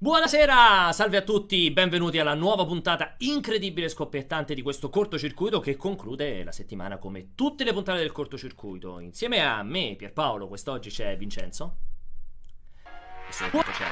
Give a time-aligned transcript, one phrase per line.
[0.00, 5.76] Buonasera, salve a tutti, benvenuti alla nuova puntata incredibile e scoppiettante di questo cortocircuito che
[5.76, 9.00] conclude la settimana come tutte le puntate del cortocircuito.
[9.00, 11.76] Insieme a me, Pierpaolo, quest'oggi c'è Vincenzo.
[13.28, 13.86] E soprattutto c'è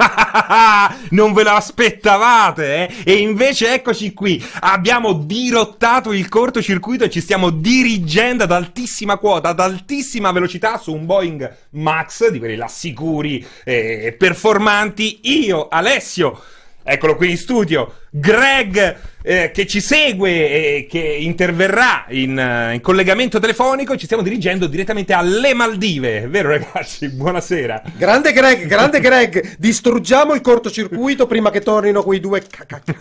[1.10, 2.94] non ve lo aspettavate, eh?
[3.04, 4.44] E invece eccoci qui.
[4.60, 10.94] Abbiamo dirottato il cortocircuito e ci stiamo dirigendo ad altissima quota, ad altissima velocità su
[10.94, 15.20] un Boeing Max, di quelli là sicuri e performanti.
[15.44, 16.40] Io, Alessio,
[16.82, 22.80] eccolo qui in studio, Greg eh, che ci segue e che interverrà in, uh, in,
[22.80, 23.96] collegamento telefonico.
[23.96, 27.08] Ci stiamo dirigendo direttamente alle Maldive, vero ragazzi?
[27.12, 27.82] Buonasera.
[27.96, 32.42] Grande Greg, grande Greg, distruggiamo il cortocircuito prima che tornino quei due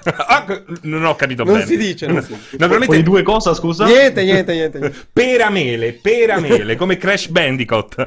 [0.04, 0.46] ah,
[0.82, 1.66] Non ho capito non bene.
[1.66, 2.48] Si dice, non si dice.
[2.52, 2.88] Naturalmente...
[2.88, 3.86] Quei due cosa, scusa?
[3.86, 4.94] Niente, niente, niente.
[5.12, 8.06] Peramele, peramele, come Crash Bandicoot.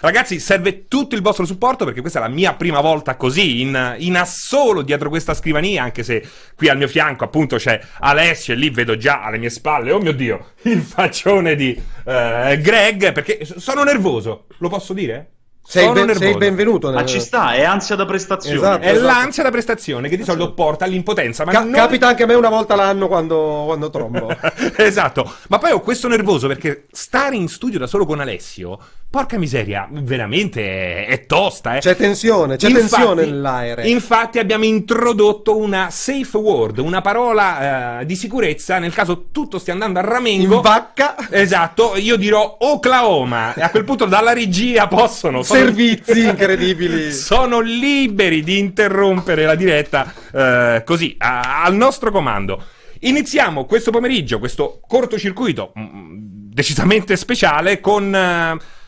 [0.00, 3.94] Ragazzi, serve tutto il vostro supporto perché questa è la mia prima volta così, in,
[3.98, 8.56] in assolo dietro questa scrivania, anche se qui al mio fianco appunto c'è Alessio e
[8.56, 13.44] lì vedo già alle mie spalle, oh mio Dio, il faccione di uh, Greg, perché
[13.44, 15.30] sono nervoso, lo posso dire?
[15.64, 16.90] Sei, ben, sei, benvenuto.
[16.90, 18.56] Ma ci sta, è ansia da prestazione.
[18.56, 19.06] Esatto, è esatto.
[19.06, 21.44] l'ansia da prestazione che di solito porta all'impotenza.
[21.44, 21.72] Ma Ca- non...
[21.72, 24.36] Capita anche a me una volta l'anno quando, quando trombo.
[24.76, 28.78] esatto, ma poi ho questo nervoso perché stare in studio da solo con Alessio
[29.12, 31.80] Porca miseria, veramente è, è tosta, eh.
[31.80, 33.86] C'è tensione, c'è infatti, tensione nell'aereo.
[33.86, 39.74] Infatti abbiamo introdotto una safe word, una parola uh, di sicurezza nel caso tutto stia
[39.74, 40.54] andando a ramengo.
[40.54, 41.14] In vacca.
[41.28, 45.42] Esatto, io dirò Oklahoma e a quel punto dalla regia possono...
[45.52, 47.12] Servizi incredibili.
[47.12, 52.64] Sono liberi di interrompere la diretta uh, così, a, al nostro comando.
[53.00, 56.14] Iniziamo questo pomeriggio, questo cortocircuito mm,
[56.52, 58.58] decisamente speciale con...
[58.58, 58.80] Uh,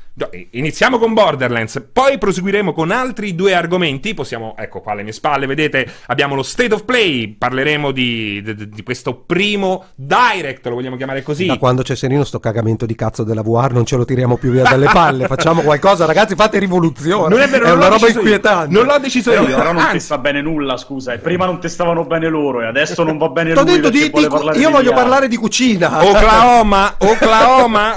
[0.51, 4.15] Iniziamo con Borderlands, poi proseguiremo con altri due argomenti.
[4.15, 7.35] Possiamo, ecco qua alle mie spalle, vedete, abbiamo lo State of Play.
[7.37, 11.47] Parleremo di, di, di questo primo direct, lo vogliamo chiamare così.
[11.47, 14.53] Da quando c'è Serino, sto cagamento di cazzo della VR, non ce lo tiriamo più
[14.53, 15.27] via dalle palle.
[15.27, 17.35] Facciamo qualcosa, ragazzi, fate rivoluzione.
[17.35, 18.73] Non è vero, è una roba inquietante.
[18.73, 19.47] Non l'ho deciso io.
[19.47, 19.93] Però non Anzi.
[19.95, 21.13] ti sta bene nulla, scusa.
[21.13, 23.81] E prima non ti stavano bene loro, e adesso non va bene T'ho lui.
[23.81, 26.05] Detto di, di, io voglio parlare di cucina.
[26.07, 27.97] Oklahoma, Oklahoma.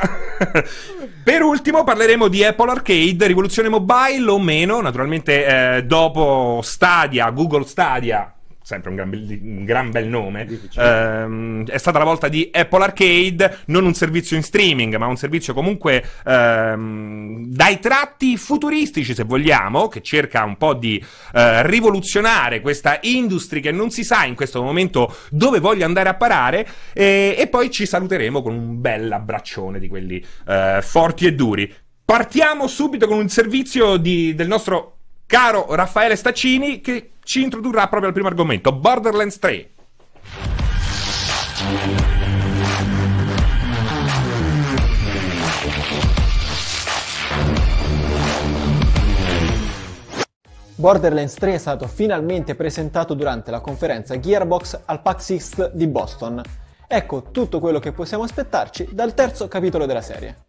[1.24, 7.66] per ultimo parleremo di Apple Arcade, rivoluzione mobile o meno, naturalmente eh, dopo Stadia, Google
[7.66, 8.31] Stadia
[8.68, 10.45] sempre un gran, bel, un gran bel nome.
[10.75, 15.16] Ehm, è stata la volta di Apple Arcade, non un servizio in streaming, ma un
[15.16, 21.01] servizio comunque ehm, dai tratti futuristici, se vogliamo, che cerca un po' di
[21.34, 26.16] eh, rivoluzionare questa industria che non si sa in questo momento dove voglia andare a
[26.16, 26.68] parare.
[26.91, 31.74] E, e poi ci saluteremo con un bel abbraccione di quelli eh, forti e duri.
[32.07, 38.07] Partiamo subito con un servizio di, del nostro caro Raffaele Staccini che ci introdurrà proprio
[38.07, 39.69] al primo argomento, Borderlands 3.
[50.75, 56.41] Borderlands 3 è stato finalmente presentato durante la conferenza Gearbox al PAX East di Boston.
[56.88, 60.47] Ecco tutto quello che possiamo aspettarci dal terzo capitolo della serie.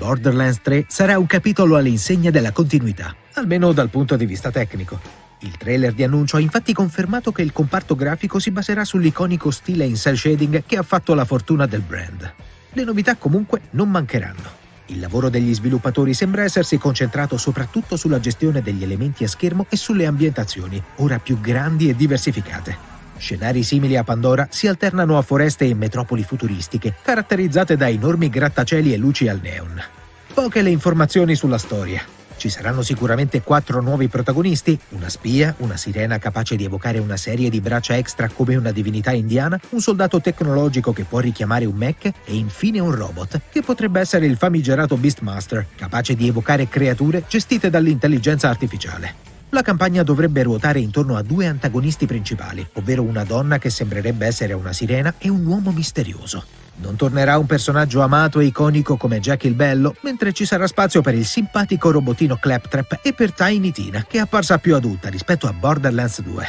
[0.00, 4.98] Borderlands 3 sarà un capitolo all'insegna della continuità, almeno dal punto di vista tecnico.
[5.40, 9.84] Il trailer di annuncio ha infatti confermato che il comparto grafico si baserà sull'iconico stile
[9.84, 12.32] in cell shading che ha fatto la fortuna del brand.
[12.72, 14.58] Le novità comunque non mancheranno.
[14.86, 19.76] Il lavoro degli sviluppatori sembra essersi concentrato soprattutto sulla gestione degli elementi a schermo e
[19.76, 22.89] sulle ambientazioni, ora più grandi e diversificate.
[23.20, 28.94] Scenari simili a Pandora si alternano a foreste e metropoli futuristiche, caratterizzate da enormi grattacieli
[28.94, 29.80] e luci al neon.
[30.32, 32.02] Poche le informazioni sulla storia.
[32.36, 37.50] Ci saranno sicuramente quattro nuovi protagonisti, una spia, una sirena capace di evocare una serie
[37.50, 42.06] di braccia extra come una divinità indiana, un soldato tecnologico che può richiamare un mech
[42.06, 47.68] e infine un robot che potrebbe essere il famigerato Beastmaster, capace di evocare creature gestite
[47.68, 49.29] dall'intelligenza artificiale.
[49.52, 54.52] La campagna dovrebbe ruotare intorno a due antagonisti principali, ovvero una donna che sembrerebbe essere
[54.52, 56.44] una sirena e un uomo misterioso.
[56.76, 61.02] Non tornerà un personaggio amato e iconico come Jack il Bello, mentre ci sarà spazio
[61.02, 65.48] per il simpatico robotino Claptrap e per Tiny Tina, che è apparsa più adulta rispetto
[65.48, 66.48] a Borderlands 2.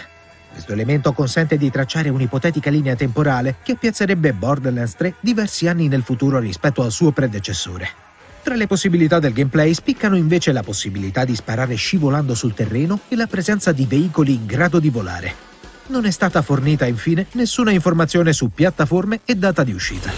[0.51, 6.03] Questo elemento consente di tracciare un'ipotetica linea temporale che piazzerebbe Borderlands 3 diversi anni nel
[6.03, 8.10] futuro rispetto al suo predecessore.
[8.43, 13.15] Tra le possibilità del gameplay spiccano invece la possibilità di sparare scivolando sul terreno e
[13.15, 15.49] la presenza di veicoli in grado di volare.
[15.87, 20.09] Non è stata fornita infine nessuna informazione su piattaforme e data di uscita.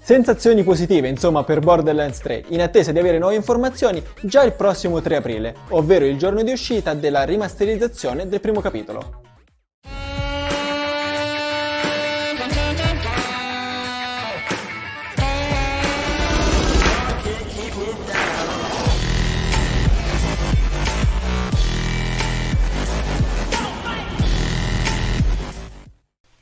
[0.00, 5.02] Sensazioni positive, insomma, per Borderlands 3, in attesa di avere nuove informazioni già il prossimo
[5.02, 9.27] 3 aprile, ovvero il giorno di uscita della rimasterizzazione del primo capitolo.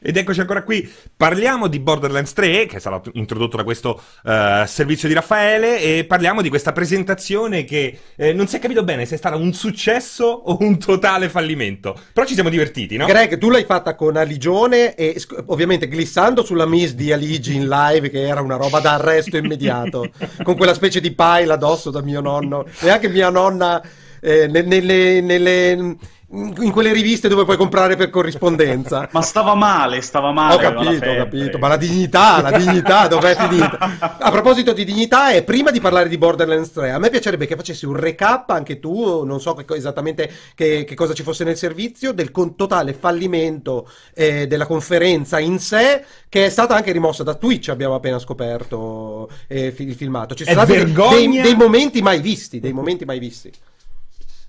[0.07, 0.89] Ed eccoci ancora qui.
[1.17, 6.43] Parliamo di Borderlands 3, che sarà introdotto da questo uh, servizio di Raffaele, e parliamo
[6.43, 10.27] di questa presentazione che eh, non si è capito bene se è stata un successo
[10.27, 11.99] o un totale fallimento.
[12.13, 13.07] Però ci siamo divertiti, no?
[13.07, 18.09] Greg, tu l'hai fatta con Aligione e ovviamente glissando sulla miss di Aligi in live,
[18.09, 20.11] che era una roba da arresto immediato,
[20.45, 23.83] con quella specie di pile addosso da mio nonno e anche mia nonna
[24.21, 25.97] eh, nelle, nelle
[26.29, 29.09] in quelle riviste dove puoi comprare per corrispondenza.
[29.13, 30.55] Ma stava male, stava male.
[30.55, 33.79] Ho capito, ho capito, ma la dignità, la dignità dov'è finita?
[34.19, 37.55] A proposito di dignità, e prima di parlare di Borderlands 3, a me piacerebbe che
[37.55, 41.57] facessi un recap anche tu, non so che, esattamente che, che, cosa ci fosse nel
[41.57, 47.23] servizio, del con, totale fallimento eh, della conferenza in sé, che è stata anche rimossa
[47.23, 50.35] da Twitch, abbiamo appena scoperto eh, il filmato.
[50.35, 53.53] Ci sono stati dei, dei momenti mai visti, dei momenti mai visti.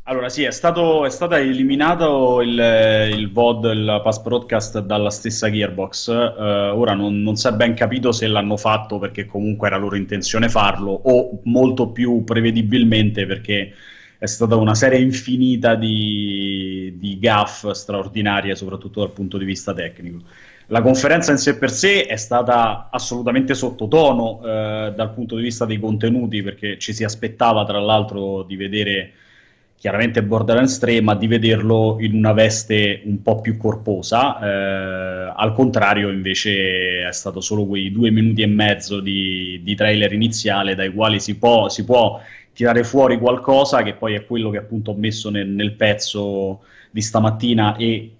[0.09, 2.57] Allora sì, è stato, è stato eliminato il,
[3.11, 7.73] il, VOD, il pass broadcast dalla stessa Gearbox, uh, ora non, non, si è ben
[7.73, 13.73] capito se l'hanno fatto perché comunque era loro intenzione farlo o molto più prevedibilmente perché
[14.17, 20.19] è stata una serie infinita di, di gaff straordinarie soprattutto dal punto di vista tecnico.
[20.67, 24.43] La conferenza in sé per sé è stata assolutamente sottotono uh,
[24.93, 29.11] dal punto di vista dei contenuti perché ci si aspettava tra l'altro di vedere
[29.79, 34.39] chiaramente Borderlands 3, ma di vederlo in una veste un po' più corposa.
[34.39, 40.11] Eh, al contrario, invece, è stato solo quei due minuti e mezzo di, di trailer
[40.13, 42.19] iniziale dai quali si può, si può,
[42.53, 47.01] tirare fuori qualcosa, che poi è quello che appunto ho messo nel, nel pezzo di
[47.01, 48.11] stamattina e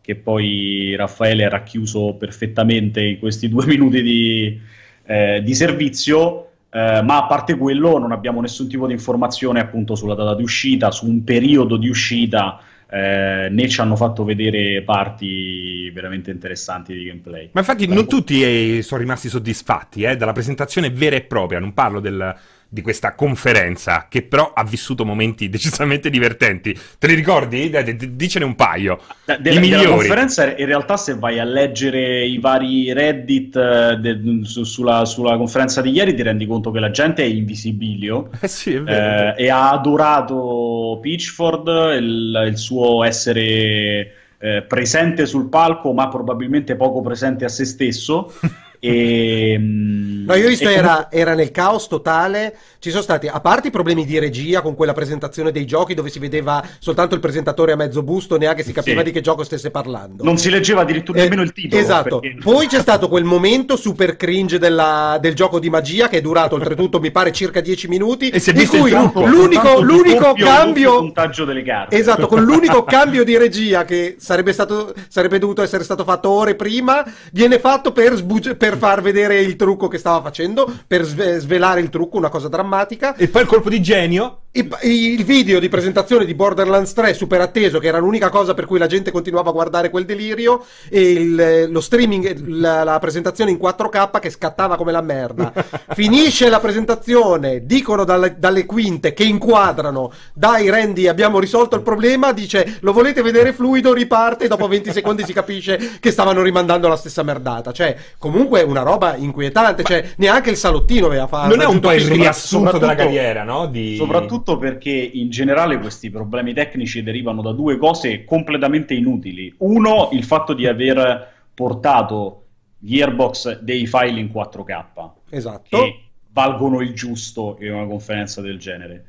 [0.00, 4.60] che poi Raffaele ha racchiuso perfettamente in questi due minuti di,
[5.06, 6.50] eh, di servizio.
[6.74, 10.42] Eh, ma a parte quello non abbiamo nessun tipo di informazione appunto sulla data di
[10.42, 12.58] uscita, su un periodo di uscita,
[12.90, 17.50] eh, né ci hanno fatto vedere parti veramente interessanti di gameplay.
[17.52, 21.74] Ma infatti non tutti eh, sono rimasti soddisfatti eh, dalla presentazione vera e propria, non
[21.74, 22.34] parlo del
[22.74, 26.76] di questa conferenza, che però ha vissuto momenti decisamente divertenti.
[26.98, 27.72] Te li ricordi?
[28.10, 29.00] Dicene un paio.
[29.24, 29.84] Da, della, I migliori.
[29.84, 35.04] Della conferenza, in realtà, se vai a leggere i vari Reddit uh, de, su, sulla,
[35.04, 38.82] sulla, conferenza di ieri, ti rendi conto che la gente è invisibilio eh sì, è
[38.82, 46.08] vero, eh, e ha adorato Pitchford, il, il suo essere eh, presente sul palco, ma
[46.08, 48.32] probabilmente poco presente a se stesso.
[48.86, 52.54] E, no, io ho visto era, era, nel caos totale.
[52.78, 56.10] Ci sono stati, a parte i problemi di regia con quella presentazione dei giochi dove
[56.10, 59.06] si vedeva soltanto il presentatore a mezzo busto, neanche si capiva sì.
[59.06, 60.22] di che gioco stesse parlando.
[60.22, 61.80] Non si leggeva addirittura eh, nemmeno il titolo.
[61.80, 62.18] Esatto.
[62.18, 62.40] Perché...
[62.42, 66.56] Poi c'è stato quel momento super cringe della, del gioco di magia che è durato
[66.56, 68.28] oltretutto, mi pare, circa 10 minuti.
[68.28, 71.10] E si è in cui trucco, l'unico, l'unico doppio, cambio.
[71.10, 71.96] Doppio delle carte.
[71.96, 76.54] Esatto, con l'unico cambio di regia che sarebbe, stato, sarebbe dovuto essere stato fatto ore
[76.54, 81.80] prima, viene fatto per, sbuge- per far vedere il trucco che stava facendo, per svelare
[81.80, 83.14] il trucco, una cosa drammatica.
[83.16, 84.38] E poi il colpo di genio.
[84.56, 88.78] Il, video di presentazione di Borderlands 3 super atteso, che era l'unica cosa per cui
[88.78, 93.58] la gente continuava a guardare quel delirio, e il, lo streaming, la, la, presentazione in
[93.60, 95.52] 4K che scattava come la merda.
[95.90, 102.30] Finisce la presentazione, dicono dalle, dalle quinte che inquadrano, dai Randy abbiamo risolto il problema,
[102.30, 106.86] dice lo volete vedere fluido, riparte, e dopo 20 secondi si capisce che stavano rimandando
[106.86, 107.72] la stessa merdata.
[107.72, 111.48] Cioè, comunque una roba inquietante, cioè neanche il salottino aveva fatto.
[111.48, 113.66] Non è un po' il riassunto della carriera, no?
[113.66, 113.96] Di...
[113.96, 119.52] Soprattutto perché in generale questi problemi tecnici derivano da due cose completamente inutili.
[119.58, 122.44] Uno, il fatto di aver portato
[122.78, 125.10] Gearbox dei file in 4K.
[125.30, 125.78] Esatto.
[125.82, 129.06] Che valgono il giusto in una conferenza del genere.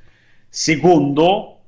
[0.48, 1.60] Secondo,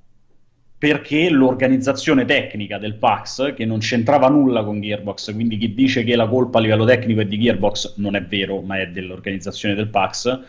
[0.78, 6.16] perché l'organizzazione tecnica del PAX, che non c'entrava nulla con Gearbox, quindi chi dice che
[6.16, 9.90] la colpa a livello tecnico è di Gearbox non è vero, ma è dell'organizzazione del
[9.90, 10.40] PAX.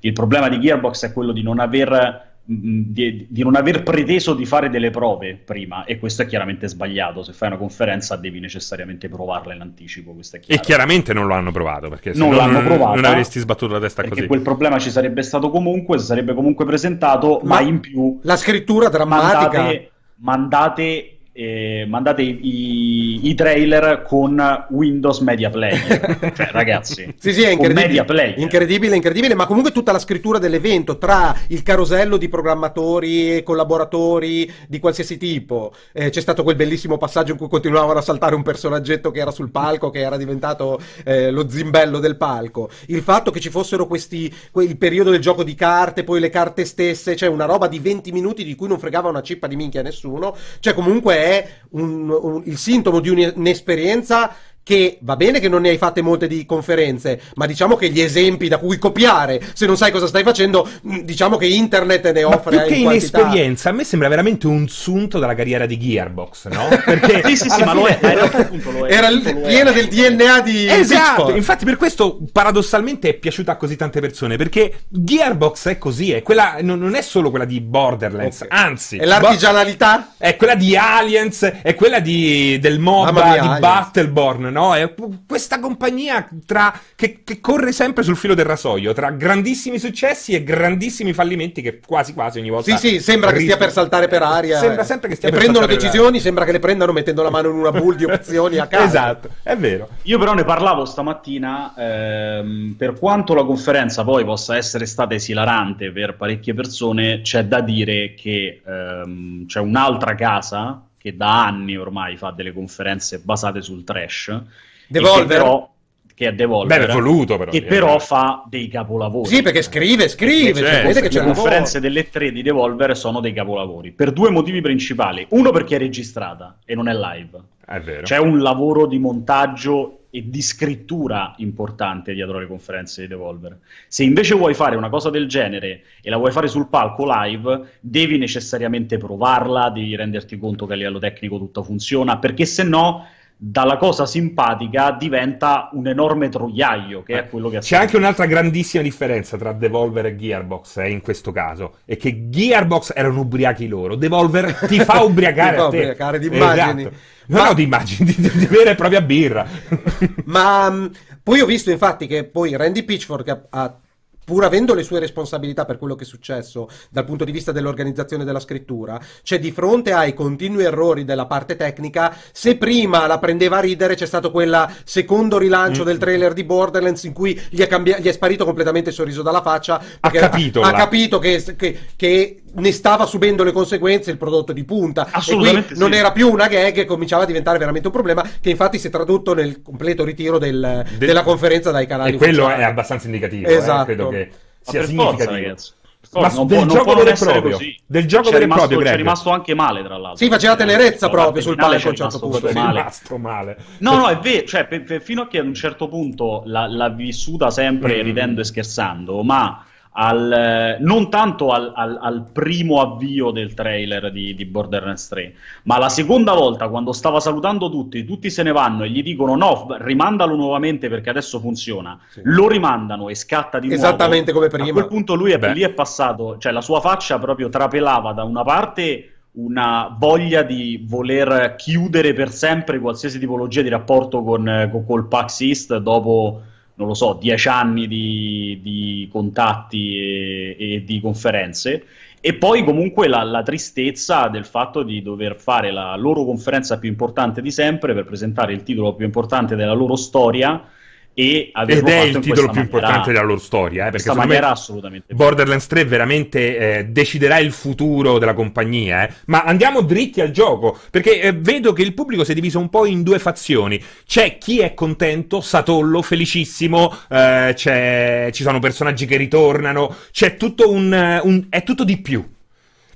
[0.00, 4.44] Il problema di Gearbox è quello di non aver di, di non aver preteso di
[4.44, 7.22] fare delle prove prima e questo è chiaramente sbagliato.
[7.22, 11.34] Se fai una conferenza devi necessariamente provarla in anticipo, questo è E chiaramente non lo
[11.34, 14.26] hanno provato perché se Non no l'hanno provata, non avresti sbattuto la testa perché così.
[14.26, 18.36] quel problema ci sarebbe stato comunque, si sarebbe comunque presentato, ma, Ma in più La
[18.36, 19.62] scrittura drammatica.
[19.62, 26.32] mandate, mandate, eh, mandate i, i- i trailer con Windows Media Player.
[26.34, 31.36] cioè, ragazzi, Sì, sì, è incredibile, incredibile, incredibile, ma comunque tutta la scrittura dell'evento tra
[31.48, 35.72] il carosello di programmatori e collaboratori di qualsiasi tipo.
[35.92, 39.32] Eh, c'è stato quel bellissimo passaggio in cui continuavano a saltare un personaggetto che era
[39.32, 42.70] sul palco, che era diventato eh, lo zimbello del palco.
[42.86, 46.30] Il fatto che ci fossero questi, que- il periodo del gioco di carte, poi le
[46.30, 49.56] carte stesse, cioè una roba di 20 minuti di cui non fregava una cippa di
[49.56, 54.34] minchia a nessuno, cioè comunque è un- un- il sintomo di un- un'esperienza
[54.64, 58.00] che va bene che non ne hai fatte molte di conferenze, ma diciamo che gli
[58.00, 62.24] esempi da cui copiare, se non sai cosa stai facendo, mh, diciamo che internet ne
[62.24, 63.20] Ma offre più che in quantità.
[63.20, 66.68] inesperienza, a me sembra veramente un sunto dalla carriera di Gearbox, no?
[66.84, 68.12] Perché Sì, sì, sì, ma lo è, ma
[68.72, 68.92] lo è.
[68.92, 69.08] Era
[69.46, 71.36] piena del DNA di Esatto, Pitchfork.
[71.36, 76.22] infatti per questo paradossalmente è piaciuta a così tante persone, perché Gearbox è così, è
[76.22, 78.46] quella, non, non è solo quella di Borderlands, Ok.
[78.50, 80.14] anzi, È l'artigianalità?
[80.18, 83.58] è quella di Aliens, è quella di, del MOBA, mia, di Aliens.
[83.60, 84.74] Battleborn, no?
[84.74, 84.94] È
[85.26, 90.42] questa compagnia tra, che, che corre sempre sul filo del rasoio, tra grandissimi successi e
[90.42, 92.74] grandissimi fallimenti che quasi quasi ogni volta...
[92.76, 94.58] Sì, sì, sembra che stia per saltare per aria.
[94.58, 97.22] Sembra sempre che stia e per prendono saltare per decisioni, sembra che le prendano mettendo
[97.22, 98.84] la mano in una pool di opzioni a caso.
[98.84, 99.88] Esatto, è vero.
[100.02, 105.90] Io però ne parlavo stamattina, ehm, per quanto la conferenza poi possa essere stata esilarante
[105.90, 112.16] per parecchie persone, c'è da dire che ehm, c'è un'altra casa che da anni ormai
[112.16, 114.40] fa delle conferenze basate sul trash,
[114.86, 115.20] Devolver?
[115.20, 115.74] che, però,
[116.14, 117.50] che è Devolver, Beh, è voluto però.
[117.50, 118.00] che sì, però eh.
[118.00, 119.28] fa dei capolavori.
[119.28, 123.90] Sì, perché scrive, scrive, cioè, che le conferenze delle tre di Devolver sono dei capolavori
[123.90, 125.26] per due motivi principali.
[125.28, 127.38] Uno perché è registrata e non è live.
[127.66, 128.04] È vero.
[128.04, 133.58] C'è un lavoro di montaggio e di scrittura importante dietro le conferenze di Devolver.
[133.88, 137.78] Se invece vuoi fare una cosa del genere e la vuoi fare sul palco live,
[137.80, 143.08] devi necessariamente provarla, devi renderti conto che a livello tecnico tutto funziona, perché se no
[143.36, 148.26] dalla cosa simpatica diventa un enorme troiaio, che è quello che Eh, C'è anche un'altra
[148.26, 153.66] grandissima differenza tra Devolver e Gearbox eh, in questo caso, è che Gearbox erano ubriachi
[153.66, 156.80] loro, Devolver ti fa ubriacare Ti fa ubriacare di immagini.
[156.82, 157.12] Esatto.
[157.26, 159.46] No, Ma- no, di immagini, di, di vera e propria birra.
[160.26, 160.90] Ma mh,
[161.22, 163.78] poi ho visto infatti che poi Randy Pitchfork ha, ha-
[164.24, 168.24] pur avendo le sue responsabilità per quello che è successo dal punto di vista dell'organizzazione
[168.24, 173.58] della scrittura, cioè di fronte ai continui errori della parte tecnica, se prima la prendeva
[173.58, 175.86] a ridere c'è stato quel secondo rilancio Mm.
[175.86, 179.20] del trailer di Borderlands in cui gli è, cambia- gli è sparito completamente il sorriso
[179.20, 180.76] dalla faccia perché capito, ha, là.
[180.78, 185.68] capito che, che- che ne stava subendo le conseguenze il prodotto di punta Assolutamente e
[185.72, 185.98] qui non sì.
[185.98, 188.90] era più una gag e cominciava a diventare veramente un problema che infatti si è
[188.90, 192.62] tradotto nel completo ritiro del- De- della conferenza dai canali e quello ufficiali.
[192.62, 193.84] è abbastanza indicativo, eh, Esatto.
[193.84, 194.30] credo che
[194.60, 195.16] sia per significativo.
[195.24, 195.72] forza, ragazzi.
[196.14, 197.56] Per Ma non del può, non gioco può vero e essere proprio.
[197.56, 197.76] così.
[197.86, 200.16] Del gioco C'è vero e rimasto- proprio, C'è rimasto anche male, tra l'altro.
[200.24, 202.50] Sì, faceva tenerezza La proprio sul palco a un certo punto.
[202.52, 202.78] male.
[202.78, 203.56] rimasto male.
[203.78, 206.66] No, no, è vero, cioè, pe- pe- fino a che ad un certo punto l'ha,
[206.68, 208.04] l'ha vissuta sempre Mm.
[208.04, 209.64] ridendo e scherzando, ma
[209.96, 215.34] al, non tanto al, al- al primo avvio del trailer di, di Borderlands 3,
[215.64, 219.36] ma la seconda volta quando stava salutando tutti, tutti se ne vanno e gli dicono
[219.36, 222.22] no, rimandalo nuovamente perché adesso funziona, Sì.
[222.24, 223.82] lo rimandano e scatta di nuovo.
[223.82, 224.72] Esattamente come A prima.
[224.72, 225.52] quel punto lui è, Beh.
[225.52, 230.84] lì è passato, cioè la sua faccia proprio trapelava da una parte una voglia di
[230.88, 236.40] voler chiudere per sempre qualsiasi tipologia di rapporto con, con- col PAX East dopo,
[236.76, 241.84] non lo so, dieci anni di, di contatti e, e di conferenze.
[242.20, 246.88] E poi comunque la, la tristezza del fatto di dover fare la loro conferenza più
[246.88, 250.68] importante di sempre per presentare il titolo più importante della loro storia
[251.14, 254.20] e Ed è fatto il titolo più maniera- importante della loro storia, eh, perché secondo
[254.22, 259.12] me maniera assolutamente Borderlands 3 veramente eh, deciderà il futuro della compagnia, eh.
[259.26, 262.68] ma andiamo dritti al gioco, perché eh, vedo che il pubblico si è diviso un
[262.68, 263.80] po' in due fazioni.
[264.06, 270.70] C'è chi è contento, satollo, felicissimo, eh, c'è- ci sono personaggi che ritornano, c'è tutto
[270.70, 272.28] un, eh, un- è tutto di più.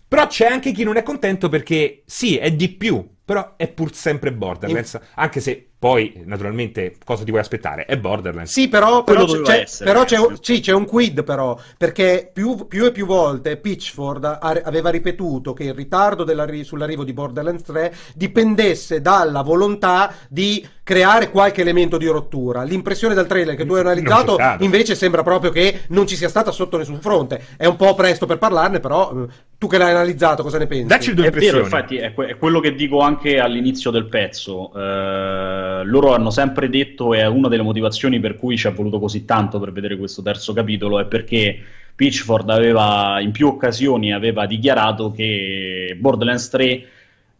[0.08, 3.94] Però c'è anche chi non è contento perché sì, è di più, però è pur
[3.94, 7.84] sempre Borderlands, anche se poi, naturalmente, cosa ti vuoi aspettare?
[7.84, 8.50] È Borderlands.
[8.50, 10.36] Sì, però, però c'è, c'è- essere, però c'è un, eh.
[10.40, 15.52] sì, c'è un quid però, perché più, più e più volte Pitchford ha- aveva ripetuto
[15.52, 16.24] che il ritardo
[16.64, 22.62] sull'arrivo di Borderlands 3 dipendesse dalla volontà di creare qualche elemento di rottura.
[22.62, 26.50] L'impressione dal trailer che tu hai analizzato invece sembra proprio che non ci sia stata
[26.50, 27.44] sotto nessun fronte.
[27.56, 29.26] È un po' presto per parlarne, però eh,
[29.58, 30.86] tu che l'hai analizzato cosa ne pensi?
[30.86, 31.64] Dacci le tue È vero, impressioni.
[31.64, 34.72] infatti, è, que- è quello che dico anche all'inizio del pezzo.
[34.74, 39.24] Eh, loro hanno sempre detto, e una delle motivazioni per cui ci è voluto così
[39.24, 41.58] tanto per vedere questo terzo capitolo, è perché
[41.98, 46.86] Pitchford aveva in più occasioni aveva dichiarato che Borderlands 3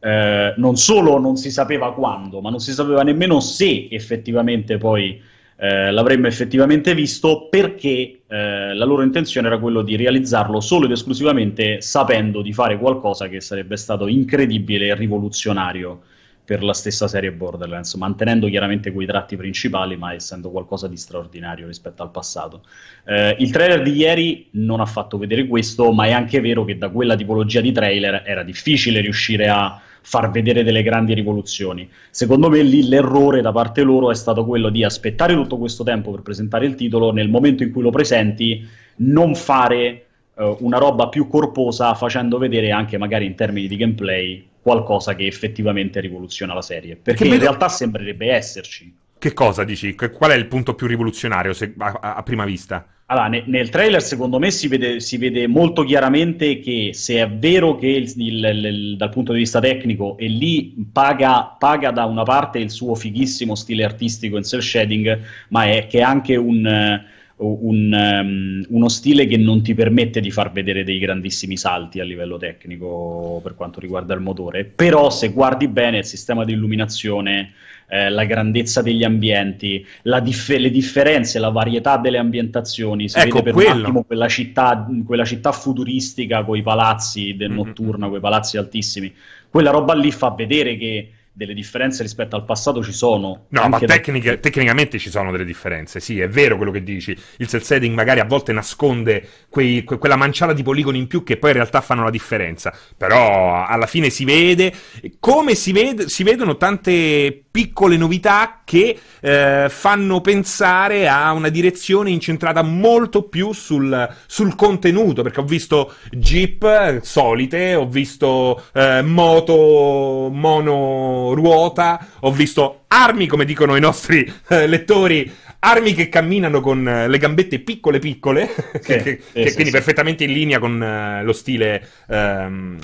[0.00, 5.22] eh, non solo non si sapeva quando, ma non si sapeva nemmeno se effettivamente poi
[5.60, 10.90] eh, l'avremmo effettivamente visto perché eh, la loro intenzione era quello di realizzarlo solo ed
[10.90, 16.00] esclusivamente sapendo di fare qualcosa che sarebbe stato incredibile e rivoluzionario
[16.48, 21.66] per la stessa serie Borderlands, mantenendo chiaramente quei tratti principali, ma essendo qualcosa di straordinario
[21.66, 22.62] rispetto al passato.
[23.04, 26.78] Eh, il trailer di ieri non ha fatto vedere questo, ma è anche vero che
[26.78, 31.86] da quella tipologia di trailer era difficile riuscire a far vedere delle grandi rivoluzioni.
[32.08, 36.12] Secondo me lì l'errore da parte loro è stato quello di aspettare tutto questo tempo
[36.12, 38.66] per presentare il titolo, nel momento in cui lo presenti
[39.00, 44.47] non fare eh, una roba più corposa facendo vedere anche magari in termini di gameplay
[44.60, 48.94] qualcosa che effettivamente rivoluziona la serie, perché in vedo- realtà sembrerebbe esserci.
[49.18, 49.94] Che cosa dici?
[49.94, 52.86] Qual è il punto più rivoluzionario se- a, a- prima vista?
[53.06, 57.28] Allora, ne- nel trailer secondo me si vede, si vede molto chiaramente che se è
[57.28, 62.04] vero che il- il- il- dal punto di vista tecnico e lì paga, paga da
[62.04, 66.36] una parte il suo fighissimo stile artistico in cel shading, ma è che è anche
[66.36, 67.02] un,
[67.40, 72.04] un, ehm, uno stile che non ti permette di far vedere dei grandissimi salti a
[72.04, 74.64] livello tecnico per quanto riguarda il motore.
[74.64, 77.52] Però se guardi bene il sistema di illuminazione,
[77.88, 79.84] eh, la grandezza degli ambienti,
[80.22, 83.08] dif- le differenze, la varietà delle ambientazioni.
[83.08, 83.70] Si Ecco, vede per quello.
[83.74, 87.56] un attimo quella città, quella città futuristica con i palazzi del Mhm.
[87.56, 89.12] notturna, quei palazzi altissimi.
[89.48, 93.46] Quella roba lì fa vedere che delle differenze rispetto al passato ci sono.
[93.50, 97.16] No, ma da- tecnica- tecnicamente ci sono delle differenze, sì, è vero quello che dici.
[97.36, 101.22] Il cel shading magari a volte nasconde quei- que- quella manciata di poligoni in più
[101.22, 102.76] che poi in realtà fanno la differenza.
[102.96, 104.72] Però alla fine si vede,
[105.20, 112.10] come si, vede- si vedono tante piccole novità che eh, fanno pensare a una direzione
[112.10, 119.02] incentrata molto più sul, sul contenuto, perché ho visto Jeep eh, solite, ho visto eh,
[119.02, 126.60] moto mono ruota, ho visto armi, come dicono i nostri eh, lettori, armi che camminano
[126.60, 128.48] con eh, le gambette piccole piccole,
[128.80, 129.70] che, che- sì, che sì, quindi sì.
[129.70, 132.78] perfettamente in linea con eh, lo stile ehm,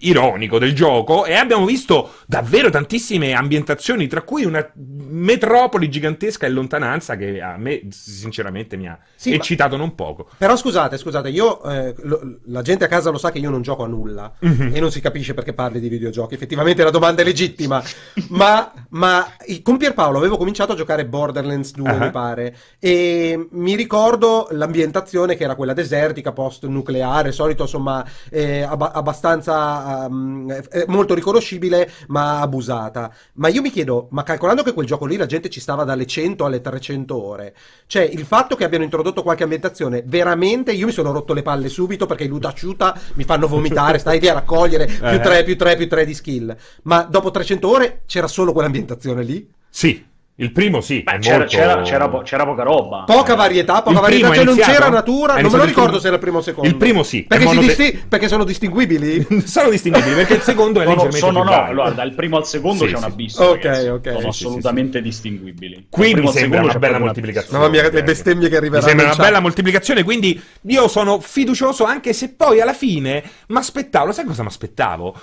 [0.00, 6.52] ironico del gioco, e abbiamo visto davvero tantissime ambientazioni, tra cui una metropoli gigantesca in
[6.54, 10.28] lontananza che a me sinceramente mi ha Sì, ma- eccitato non poco.
[10.36, 13.62] Però scusate, scusate, io eh, lo- la gente a casa lo sa che io non
[13.62, 14.70] gioco a nulla Mhm.
[14.74, 16.34] e non si capisce perché parli di videogiochi.
[16.34, 17.82] Effettivamente la domanda è legittima.
[18.30, 19.26] ma, ma
[19.62, 21.96] con Pierpaolo avevo cominciato a giocare Borderlands 2, Ah.
[21.98, 28.92] mi pare, e mi ricordo l'ambientazione che era quella desertica, post-nucleare, solito insomma eh, abba-
[28.92, 33.12] abbastanza um, eh, molto riconoscibile, ma abusata.
[33.34, 36.06] Ma io mi chiedo, ma calcolando che quel gioco lì la gente ci stava dalle
[36.06, 37.54] 100 alle 300 ore,
[37.86, 41.68] cioè il fatto che abbiano introdotto qualche ambientazione, veramente io mi sono rotto le palle
[41.68, 45.20] subito perché i Ludaciuta mi fanno vomitare, stai lì a raccogliere più Eh.
[45.20, 46.56] 3, più 3, più 3 di skill.
[46.82, 49.48] Ma dopo 300 ore c'era solo quell'ambientazione lì?
[49.70, 50.04] Sì,
[50.40, 51.02] il primo sì.
[51.02, 53.02] Beh, è c'era, molto- c'era- c'era po- c'era poca roba.
[53.04, 56.00] Poca varietà, poca Il varietà, cioè non c'era natura, non me lo il ricordo primo?
[56.00, 56.68] se era il primo o secondo.
[56.70, 59.26] Il primo sì, Perché, si monote- disti- perché sono distinguibili?
[59.46, 62.46] sono distinguibili perché il secondo è Sono, leggermente sono più no, allora, dal primo al
[62.46, 63.04] secondo Sì, c'è sì.
[63.04, 63.42] un abisso.
[63.44, 63.86] Ok, ragazzi.
[63.88, 64.06] ok.
[64.12, 65.86] Sono Sì, sì, assolutamente distinguibili.
[65.90, 67.58] Qui Dal primo mi sembra una bella moltiplicazione.
[67.58, 68.02] Mamma mia, le Ecco.
[68.04, 68.86] bestemmie che Mi arriveranno.
[68.86, 73.56] sembra in una bella moltiplicazione, quindi io sono fiducioso anche se poi alla fine mi
[73.56, 75.16] aspettavo, lo sai cosa mi aspettavo?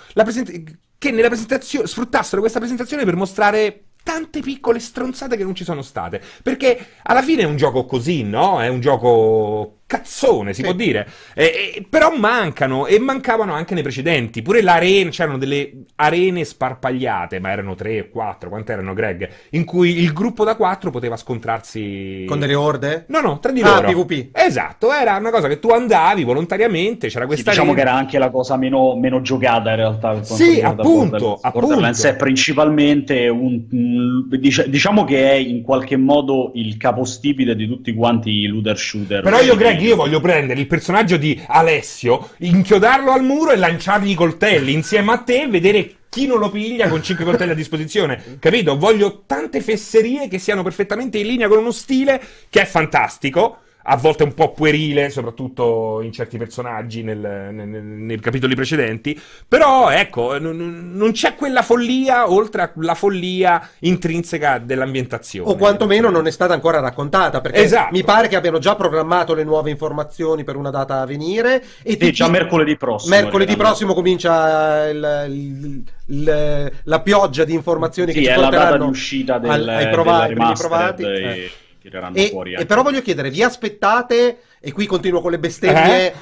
[0.98, 5.82] che nella presentazione sfruttassero questa presentazione per mostrare tante piccole stronzate che non ci sono
[5.82, 8.62] state, perché alla fine è un gioco così, no?
[8.62, 10.64] È un gioco cazzone, si Sì.
[10.64, 11.08] può dire.
[11.36, 14.42] Eh, eh, però mancano e mancavano anche nei precedenti.
[14.42, 19.30] Pure l'arena, c'erano delle arene sparpagliate, ma erano tre o quattro, quante erano Greg?
[19.52, 23.06] In cui il gruppo da quattro poteva scontrarsi Con delle orde?
[23.10, 24.04] No, no, tra di Ah, loro.
[24.04, 24.30] PvP.
[24.38, 27.92] Esatto, era una cosa che tu andavi volontariamente, c'era Sì, questa diciamo che arena.
[27.96, 30.24] era anche la cosa meno, meno giocata in realtà.
[30.24, 31.40] Sì, appunto, Borderlands.
[31.44, 31.66] appunto.
[31.68, 37.68] Borderlands è principalmente un, un- dic- diciamo che è in qualche modo il capostipite di
[37.68, 39.22] tutti quanti i looter shooter.
[39.22, 44.12] Però io, Greg, io voglio prendere il personaggio di Alessio, inchiodarlo al muro e lanciargli
[44.12, 47.56] i coltelli insieme a te e vedere chi non lo piglia con 5 coltelli a
[47.56, 48.38] disposizione.
[48.40, 48.78] Capito?
[48.78, 53.98] Voglio tante fesserie che siano perfettamente in linea con uno stile che è fantastico a
[53.98, 59.20] volte un po' puerile, soprattutto in certi personaggi nel, nel, nei capitoli precedenti.
[59.48, 65.50] Però ecco, non, non, c'è quella follia oltre alla follia intrinseca dell'ambientazione.
[65.50, 67.94] O quantomeno non è stata ancora raccontata, perché esatto.
[67.94, 71.64] mi pare che abbiano già programmato le nuove informazioni per una data a venire.
[71.84, 73.16] E sì, già mercoledì prossimo.
[73.16, 78.64] Mercoledì prossimo comincia il, il, il, la pioggia di informazioni sì, che ci è porteranno
[78.64, 80.34] la data di uscita del, al, ai provati.
[80.34, 81.04] provati.
[81.04, 81.08] E...
[81.08, 81.52] Eh
[81.86, 82.52] tireranno e, fuori.
[82.52, 82.64] Anche.
[82.64, 86.14] E però voglio chiedere, vi aspettate, e qui continuo con le bestemmie, eh?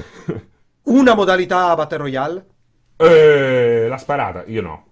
[0.84, 2.46] una modalità Battle Royale?
[2.98, 4.86] Eh, la sparata, io no.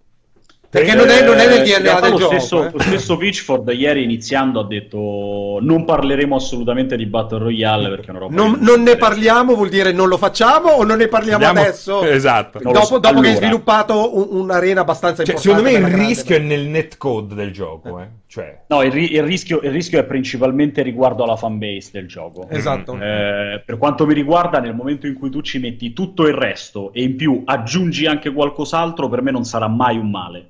[0.69, 2.39] Perché non è, non è nel DNA del lo gioco.
[2.39, 2.71] Stesso, eh.
[2.71, 8.10] Lo stesso Pitchford ieri iniziando ha detto non parleremo assolutamente di Battle Royale perché è
[8.12, 8.34] una roba...
[8.34, 11.67] Non, non ne parliamo vuol dire non lo facciamo o non ne parliamo Andiamo...
[11.67, 12.03] adesso?
[12.03, 12.60] Esatto.
[12.60, 13.21] Dopo, dopo allora.
[13.21, 15.69] che hai sviluppato un, un'arena abbastanza cioè, importante.
[15.69, 16.53] Secondo me il rischio grande...
[16.53, 17.99] è nel netcode del gioco.
[17.99, 18.07] Eh.
[18.31, 18.61] Cioè...
[18.67, 22.47] No, il, il, rischio, il, rischio, è principalmente riguardo alla fanbase del gioco.
[22.47, 22.97] Esatto.
[22.97, 26.93] Eh, per quanto mi riguarda, nel momento in cui tu ci metti tutto il resto
[26.93, 30.47] e in più aggiungi anche qualcos'altro, per me non sarà mai un male.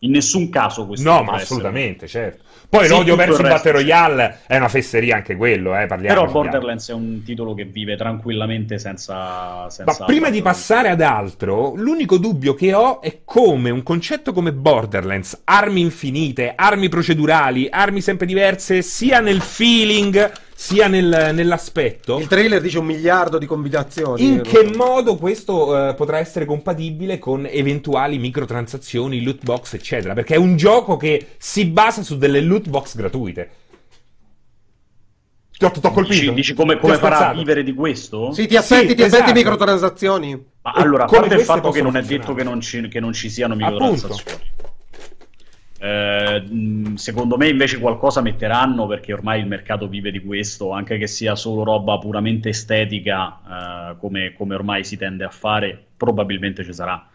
[0.00, 1.10] In nessun caso questo.
[1.10, 2.44] No, ma assolutamente, certo.
[2.78, 6.90] Poi sì, l'odio verso il Battle Royale è una fesseria anche quello, eh, Però Borderlands
[6.90, 9.68] è un titolo che vive tranquillamente senza...
[9.70, 14.32] senza ma prima di passare ad altro, l'unico dubbio che ho è come un concetto
[14.32, 22.18] come Borderlands, armi infinite, armi procedurali, armi sempre diverse, sia nel feeling sia nel, nell'aspetto.
[22.18, 24.24] Il trailer dice un miliardo di combinazioni.
[24.24, 24.76] In che so.
[24.76, 30.14] modo questo uh, potrà essere compatibile con eventuali microtransazioni, loot box, eccetera?
[30.14, 33.50] Perché è un gioco che si basa su delle loot box gratuite.
[35.56, 36.20] Ti ho, ti ho colpito.
[36.20, 38.32] Dici, dici come, come farà a vivere di questo?
[38.32, 39.22] Sì, ti aspetti, sì, ti esatto.
[39.22, 40.44] aspetti microtransazioni.
[40.62, 43.12] Ma allora, a parte il fatto che non è detto che non, ci, che non
[43.12, 44.22] ci siano microtransazioni.
[44.22, 44.72] Appunto.
[45.84, 51.06] Eh, secondo me invece qualcosa metteranno perché ormai il mercato vive di questo, anche che
[51.06, 56.72] sia solo roba puramente estetica, eh, come, come, ormai si tende a fare, probabilmente ci
[56.72, 57.06] sarà.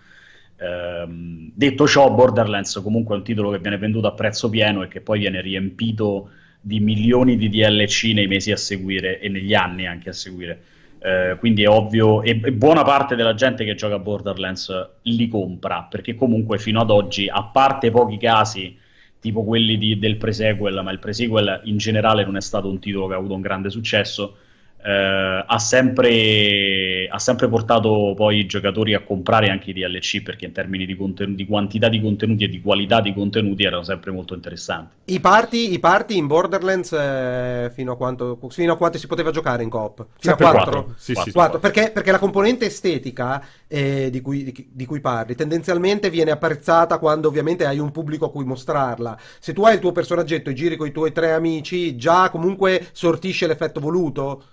[0.55, 4.87] Eh, detto ciò, Borderlands comunque è un titolo che viene venduto a prezzo pieno e
[4.87, 6.29] che poi viene riempito
[6.61, 10.61] di milioni di DLC nei mesi a seguire e negli anni anche a seguire.
[11.01, 15.27] Eh, quindi è ovvio, e, e, buona parte della gente che gioca a Borderlands li
[15.29, 18.77] compra, perché comunque fino ad oggi, a parte pochi casi,
[19.19, 23.07] tipo quelli di, del pre-sequel, ma il pre-sequel in generale non è stato un titolo
[23.07, 24.35] che ha avuto un grande successo,
[24.81, 30.45] eh, ha, sempre, ha, sempre, portato poi i giocatori a comprare anche i DLC perché
[30.45, 34.11] in termini di, conten- di, quantità di contenuti e di qualità di contenuti erano sempre
[34.11, 34.95] molto interessanti.
[35.05, 39.31] I party, i party in Borderlands eh, fino, a quanto, fino, a quanto, si poteva
[39.31, 40.05] giocare in coop?
[40.17, 40.71] Fino sempre a 4?
[40.71, 40.93] 4.
[40.97, 41.31] Sì, 4.
[41.31, 41.59] Sì, 4.
[41.59, 46.99] Perché, perché, la componente estetica eh, di, cui, di, di cui parli tendenzialmente viene apprezzata
[46.99, 49.17] quando ovviamente hai un pubblico a cui mostrarla.
[49.39, 52.87] Se tu hai il tuo personaggetto e giri con i tuoi tre amici, già comunque
[52.93, 54.43] sortisce l'effetto voluto.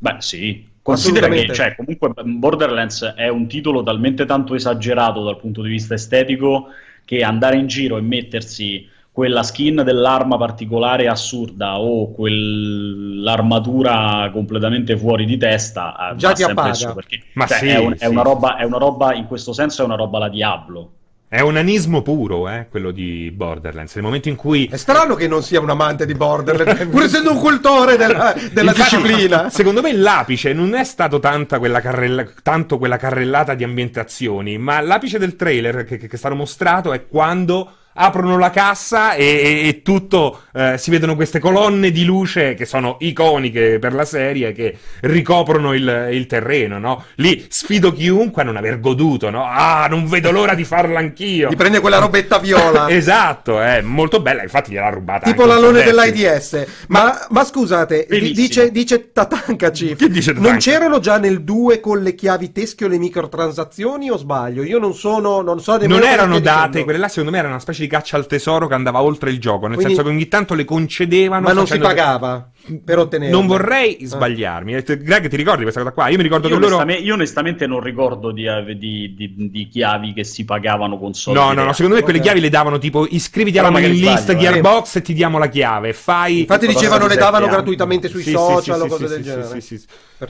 [0.00, 0.66] Beh, sì.
[0.82, 5.92] Considera che cioè, comunque Borderlands è un titolo talmente tanto esagerato dal punto di vista
[5.92, 6.68] estetico
[7.04, 15.26] che andare in giro e mettersi quella skin dell'arma particolare assurda o quell'armatura completamente fuori
[15.26, 18.04] di testa eh, già ti appaga perché Ma cioè, sì, è, un, sì.
[18.04, 20.92] è, una roba, è una roba in questo senso è una roba la Diablo
[21.32, 23.94] è un anismo puro, eh, quello di Borderlands.
[23.94, 24.66] Nel momento in cui.
[24.66, 28.72] È strano che non sia un amante di Borderlands, pur essendo un cultore della, della
[28.72, 29.48] Infatti, disciplina.
[29.48, 35.20] Secondo me l'apice non è stato quella carrella, tanto quella carrellata di ambientazioni, ma l'apice
[35.20, 39.82] del trailer che, che è stato mostrato è quando aprono la cassa e, e, e
[39.82, 44.76] tutto eh, si vedono queste colonne di luce che sono iconiche per la serie che
[45.00, 47.04] ricoprono il, il, terreno, no?
[47.16, 49.44] Lì sfido chiunque a non aver goduto, no?
[49.44, 51.48] Ah, non vedo l'ora di farlo anch'io.
[51.48, 52.88] Ti prende quella robetta viola.
[52.90, 55.26] esatto, è molto bella, infatti gliel'ha rubata.
[55.30, 56.66] Tipo l'alone dell'AIDS.
[56.88, 59.96] Ma, ma, ma scusate, dice, dice Tatankaci.
[59.96, 60.50] Che dice Tatanka?
[60.50, 64.62] Non c'erano già nel 2 con le chiavi teschio le microtransazioni o sbaglio?
[64.62, 66.84] Io non sono non so Non erano date, dicendo.
[66.84, 69.38] quelle là secondo me erano una specie di caccia al tesoro che andava oltre il
[69.38, 71.42] gioco, nel Quindi, senso che ogni tanto le concedevano.
[71.42, 72.48] Ma non si pagava
[72.84, 73.30] per ottenere.
[73.30, 74.06] Non vorrei ah.
[74.06, 74.74] sbagliarmi.
[74.74, 74.82] Ah.
[74.82, 76.08] Greg, ti ricordi questa cosa qua?
[76.08, 76.90] Io mi ricordo io che loro.
[76.90, 78.46] Io onestamente non ricordo di,
[78.76, 81.38] di, di, di, chiavi che si pagavano con soldi.
[81.38, 81.72] No, no, no.
[81.72, 84.98] Secondo me quelle chiavi le davano tipo iscriviti alla mailing list Gearbox eh.
[84.98, 85.92] e ti diamo la chiave.
[85.92, 86.40] Fai.
[86.40, 87.54] Infatti dicevano le davano anni.
[87.54, 89.60] gratuitamente sui sì, social sì, o cose del genere.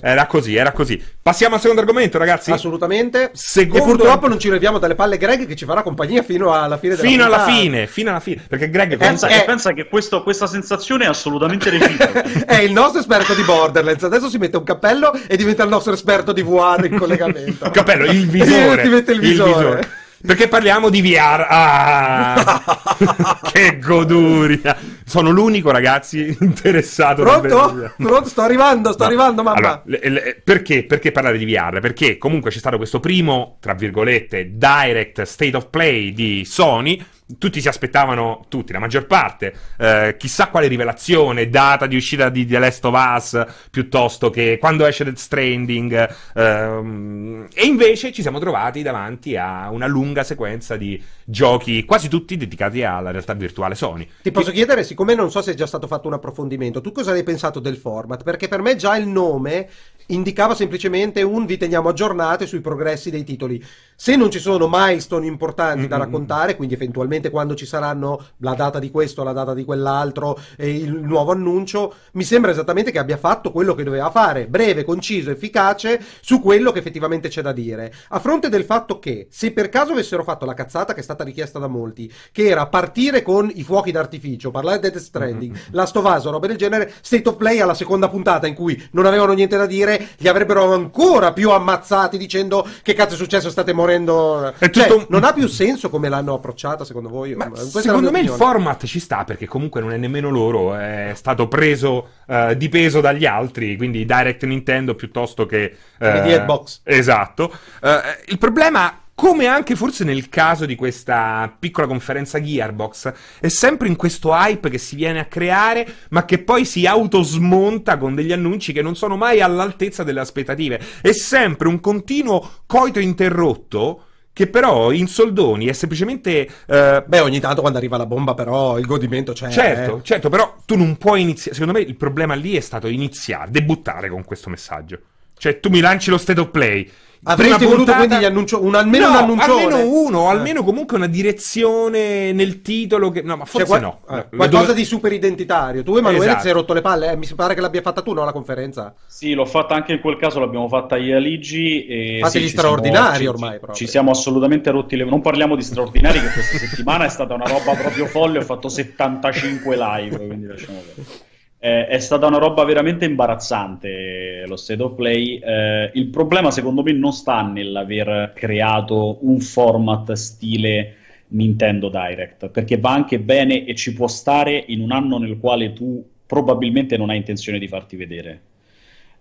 [0.00, 1.02] Era così, era così.
[1.20, 2.52] Passiamo al secondo argomento, ragazzi.
[2.52, 3.30] Assolutamente.
[3.32, 3.82] Secondo...
[3.82, 6.94] E purtroppo non ci leviamo dalle palle Greg che ci farà compagnia fino alla fine
[6.94, 8.44] della Fino alla fine, fino alla fine.
[8.46, 9.44] Perché Greg pensa, è...
[9.44, 12.19] pensa che questo, questa sensazione è assolutamente reciproca.
[12.46, 14.02] È il nostro esperto di Borderlands.
[14.04, 17.64] Adesso si mette un cappello e diventa il nostro esperto di VR in collegamento.
[17.66, 18.82] il cappello, il visore.
[18.82, 19.12] Il visore.
[19.12, 19.88] Il visore.
[20.22, 21.46] Perché parliamo di VR.
[21.48, 24.76] Ah, che goduria.
[25.04, 27.22] Sono l'unico, ragazzi, interessato.
[27.22, 27.92] Pronto?
[27.96, 28.28] Pronto?
[28.28, 29.08] Sto arrivando, sto No.
[29.08, 29.56] arrivando, mamma.
[29.56, 30.84] Allora, le- le- perché?
[30.84, 31.80] Perché parlare di VR?
[31.80, 37.02] Perché comunque c'è stato questo primo, tra virgolette, direct state of play di Sony.
[37.38, 42.46] Tutti si aspettavano, tutti, la maggior parte, eh, chissà quale rivelazione, data di uscita di
[42.46, 46.14] The Last of Us, piuttosto che quando esce Death Stranding.
[46.34, 52.36] ehm, e invece ci siamo trovati davanti a una lunga sequenza di giochi, quasi tutti
[52.36, 54.08] dedicati alla realtà virtuale Sony.
[54.22, 57.12] Ti posso chiedere, siccome non so se è già stato fatto un approfondimento, tu cosa
[57.12, 58.22] hai pensato del format?
[58.22, 59.68] Perché per me già il nome
[60.14, 63.62] indicava semplicemente un vi teniamo aggiornati sui progressi dei titoli.
[63.94, 66.04] Se non ci sono milestone importanti da Mm-mm.
[66.04, 70.74] raccontare, quindi eventualmente quando ci saranno la data di questo, la data di quell'altro e
[70.74, 75.30] il nuovo annuncio, mi sembra esattamente che abbia fatto quello che doveva fare, breve, conciso,
[75.30, 77.92] efficace su quello che effettivamente c'è da dire.
[78.08, 81.24] A fronte del fatto che se per caso avessero fatto la cazzata che è stata
[81.24, 85.96] richiesta da molti, che era partire con i fuochi d'artificio, parlare di Death Stranding, Last
[85.96, 89.32] of Us, roba del genere, State of Play alla seconda puntata in cui non avevano
[89.34, 94.52] niente da dire, li avrebbero ancora più ammazzati dicendo che cazzo è successo, state morendo.
[94.58, 97.34] È Cioè, tutto un- non ha più senso come l'hanno approcciata secondo voi?
[97.34, 101.48] Ma secondo me il format ci sta perché comunque non è nemmeno loro, è stato
[101.48, 105.76] preso eh, di peso dagli altri, quindi Direct Nintendo piuttosto che...
[105.98, 106.80] Di Xbox.
[106.84, 107.52] Esatto.
[107.82, 113.86] Eh, il problema, come anche forse nel caso di questa piccola conferenza Gearbox, è sempre
[113.86, 118.32] in questo hype che si viene a creare, ma che poi si autosmonta con degli
[118.32, 120.80] annunci che non sono mai all'altezza delle aspettative.
[121.02, 124.04] È sempre un continuo coito interrotto.
[124.32, 128.78] Che però in soldoni è semplicemente eh, Beh, ogni tanto quando arriva la bomba, però
[128.78, 129.50] il godimento c'è.
[129.50, 130.02] Certo, eh.
[130.02, 131.58] certo, però tu non puoi iniziare.
[131.58, 134.98] Secondo me il problema lì è stato iniziare, debuttare con questo messaggio.
[135.40, 136.86] Cioè, tu mi lanci lo state of play.
[137.22, 139.62] Avresti voluto puntata- quindi gli annuncio- un- almeno No, un annuncione.
[139.74, 140.30] Almeno uno, o Eh.
[140.36, 143.10] almeno comunque una direzione nel titolo.
[143.10, 143.20] Che...
[143.22, 144.00] No, ma C'è forse qual- no.
[144.10, 145.82] eh, qualcosa dove- di super identitario.
[145.82, 146.36] Tu, Emanuele, Esatto.
[146.38, 147.10] ti sei rotto le palle.
[147.12, 148.24] Eh, mi pare che l'abbia fatta tu, no?
[148.24, 148.94] La conferenza.
[149.06, 151.86] Sì, l'ho fatta anche in quel caso, l'abbiamo fatta io e Aligi.
[151.86, 153.76] E Fate sì, straordinari siamo- ormai, ci- proprio.
[153.76, 155.04] Ci siamo assolutamente rotti le...
[155.04, 158.38] Non parliamo di straordinari, che questa settimana è stata una roba proprio folle.
[158.38, 161.28] Ho fatto 75 live, quindi lasciamo perdere.
[161.62, 165.38] Eh, è stata una roba veramente imbarazzante lo state of play.
[165.38, 170.94] Eh, il problema, secondo me, non sta nell'aver creato un format stile
[171.28, 175.74] Nintendo Direct, perché va anche bene e ci può stare in un anno nel quale
[175.74, 178.40] tu probabilmente non hai intenzione di farti vedere.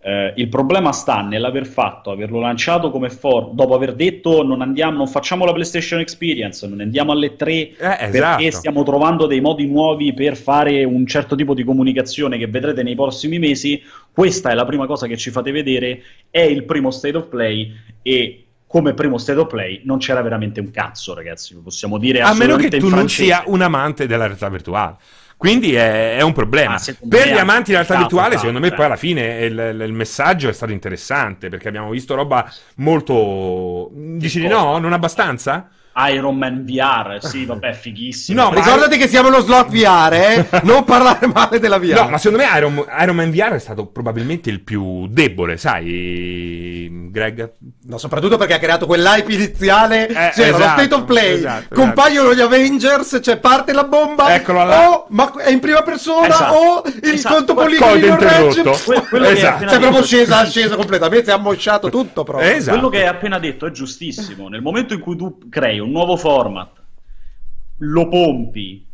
[0.01, 4.95] Eh, il problema sta nell'aver fatto, averlo lanciato come for dopo aver detto non andiamo,
[4.95, 8.49] non facciamo la PlayStation Experience, non andiamo alle 3 Eh, perché esatto.
[8.51, 12.95] stiamo trovando dei modi nuovi per fare un certo tipo di comunicazione che vedrete nei
[12.95, 13.81] prossimi mesi.
[14.09, 17.69] Questa è la prima cosa che ci fate vedere, è il primo State of Play
[18.01, 22.33] e come primo State of Play non c'era veramente un cazzo, ragazzi, possiamo dire A
[22.35, 24.95] meno che tu non sia un amante della realtà virtuale.
[25.39, 26.73] Quindi è, è un problema.
[26.75, 28.75] Ah, per gli amanti della realtà stato virtuale, tanto, secondo me, eh.
[28.75, 33.89] poi alla fine il, il- messaggio è stato interessante perché abbiamo visto roba molto.
[33.93, 34.77] Dici di no?
[34.79, 35.69] Non abbastanza?
[36.13, 38.41] Iron Man VR, sì, vabbè, fighissimo.
[38.41, 40.47] No, ma- Ricordati che siamo lo slot VR, eh?
[40.63, 42.01] non parlare male della VR.
[42.03, 47.07] No, ma secondo me Iron, Iron Man VR è stato probabilmente il più debole, sai,
[47.11, 47.53] Greg?
[47.87, 50.07] No, soprattutto perché ha creato quell'hype iniziale.
[50.07, 54.33] Eh, c'era lo esatto, state of play, esatto, compaiono gli Avengers, cioè parte la bomba.
[54.33, 54.89] Eccolo là.
[54.89, 56.53] O ma è in prima persona Esatto.
[56.53, 57.35] o il Esatto.
[57.35, 58.07] conto non regge.
[58.07, 58.79] interrotto.
[58.85, 59.53] Que- quello Esatto.
[59.55, 62.49] appena Cioè, proprio scesa, scesa completamente, si è ammosciato tutto proprio.
[62.49, 62.77] Esatto.
[62.77, 64.47] Quello che hai appena detto è giustissimo.
[64.47, 66.81] Nel momento in cui tu crei un nuovo format,
[67.77, 68.85] lo pompi,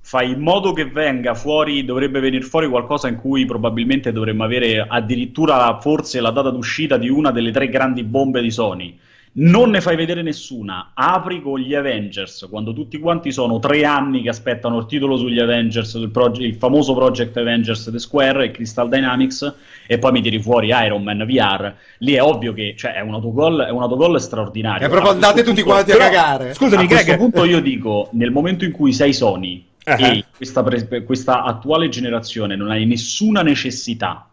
[0.00, 4.84] fai in modo che venga fuori, dovrebbe venire fuori qualcosa in cui probabilmente dovremmo avere
[4.86, 8.98] addirittura forse la data d'uscita di una delle tre grandi bombe di Sony.
[9.32, 14.22] Non ne fai vedere nessuna, apri con gli Avengers, quando tutti quanti sono tre anni
[14.22, 18.50] che aspettano il titolo sugli Avengers, il, proge- il famoso Project Avengers The Square e
[18.50, 19.54] Crystal Dynamics,
[19.86, 21.72] e poi mi tiri fuori Iron Man VR.
[21.98, 24.84] Lì è ovvio che cioè, è un autogol, è un autogol straordinario.
[24.86, 26.54] È proprio questo andate tutti punto- quanti a cagare.
[26.54, 27.18] Scusami, a questo Greg.
[27.18, 29.96] punto io dico, nel momento in cui sei Sony Ah.
[29.96, 34.28] e questa, pre- questa attuale generazione non hai nessuna necessità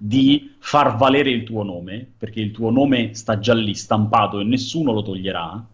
[0.00, 4.44] di far valere il tuo nome, perché il tuo nome sta già lì stampato e
[4.44, 5.66] nessuno lo toglierà,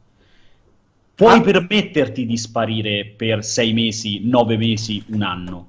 [1.15, 1.41] puoi Ah.
[1.41, 5.69] permetterti di sparire per sei mesi, nove mesi, un anno,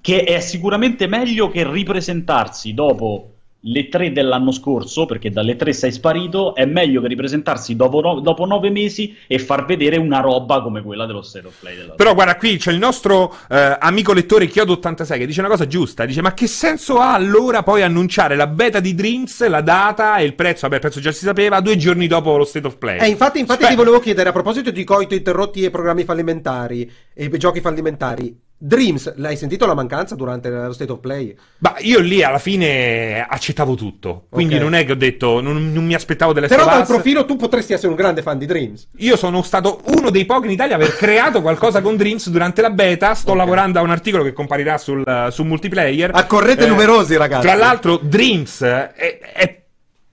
[0.00, 3.35] che è sicuramente meglio che ripresentarsi dopo
[3.68, 8.20] le tre dell'anno scorso, perché dalle tre sei sparito, è meglio che ripresentarsi dopo, no-
[8.20, 11.76] dopo nove mesi e far vedere una roba come quella dello State of Play.
[11.76, 11.94] Della...
[11.94, 16.04] Però guarda qui c'è il nostro eh, amico lettore Chiodo86 che dice una cosa giusta,
[16.04, 20.24] dice ma che senso ha allora poi annunciare la beta di Dreams, la data e
[20.24, 23.00] il prezzo, vabbè il prezzo già si sapeva, due giorni dopo lo State of Play.
[23.00, 26.90] Eh, infatti, infatti Spe- ti volevo chiedere a proposito di coito interrotti e programmi fallimentari
[27.12, 28.45] e giochi fallimentari.
[28.58, 31.36] Dreams, l'hai sentito la mancanza durante lo State of Play?
[31.58, 34.60] Ma io lì alla fine accettavo tutto, quindi Ok.
[34.62, 37.74] non è che ho detto, non, non mi aspettavo delle Però dal profilo tu potresti
[37.74, 38.88] essere un grande fan di Dreams.
[38.96, 42.62] Io sono stato uno dei pochi in Italia a aver creato qualcosa con Dreams durante
[42.62, 43.12] la beta.
[43.14, 43.36] Sto Ok.
[43.36, 46.10] lavorando a un articolo che comparirà sul, uh, su multiplayer.
[46.14, 47.46] Accorrete Eh, numerosi, ragazzi.
[47.46, 49.62] Tra l'altro, Dreams è, è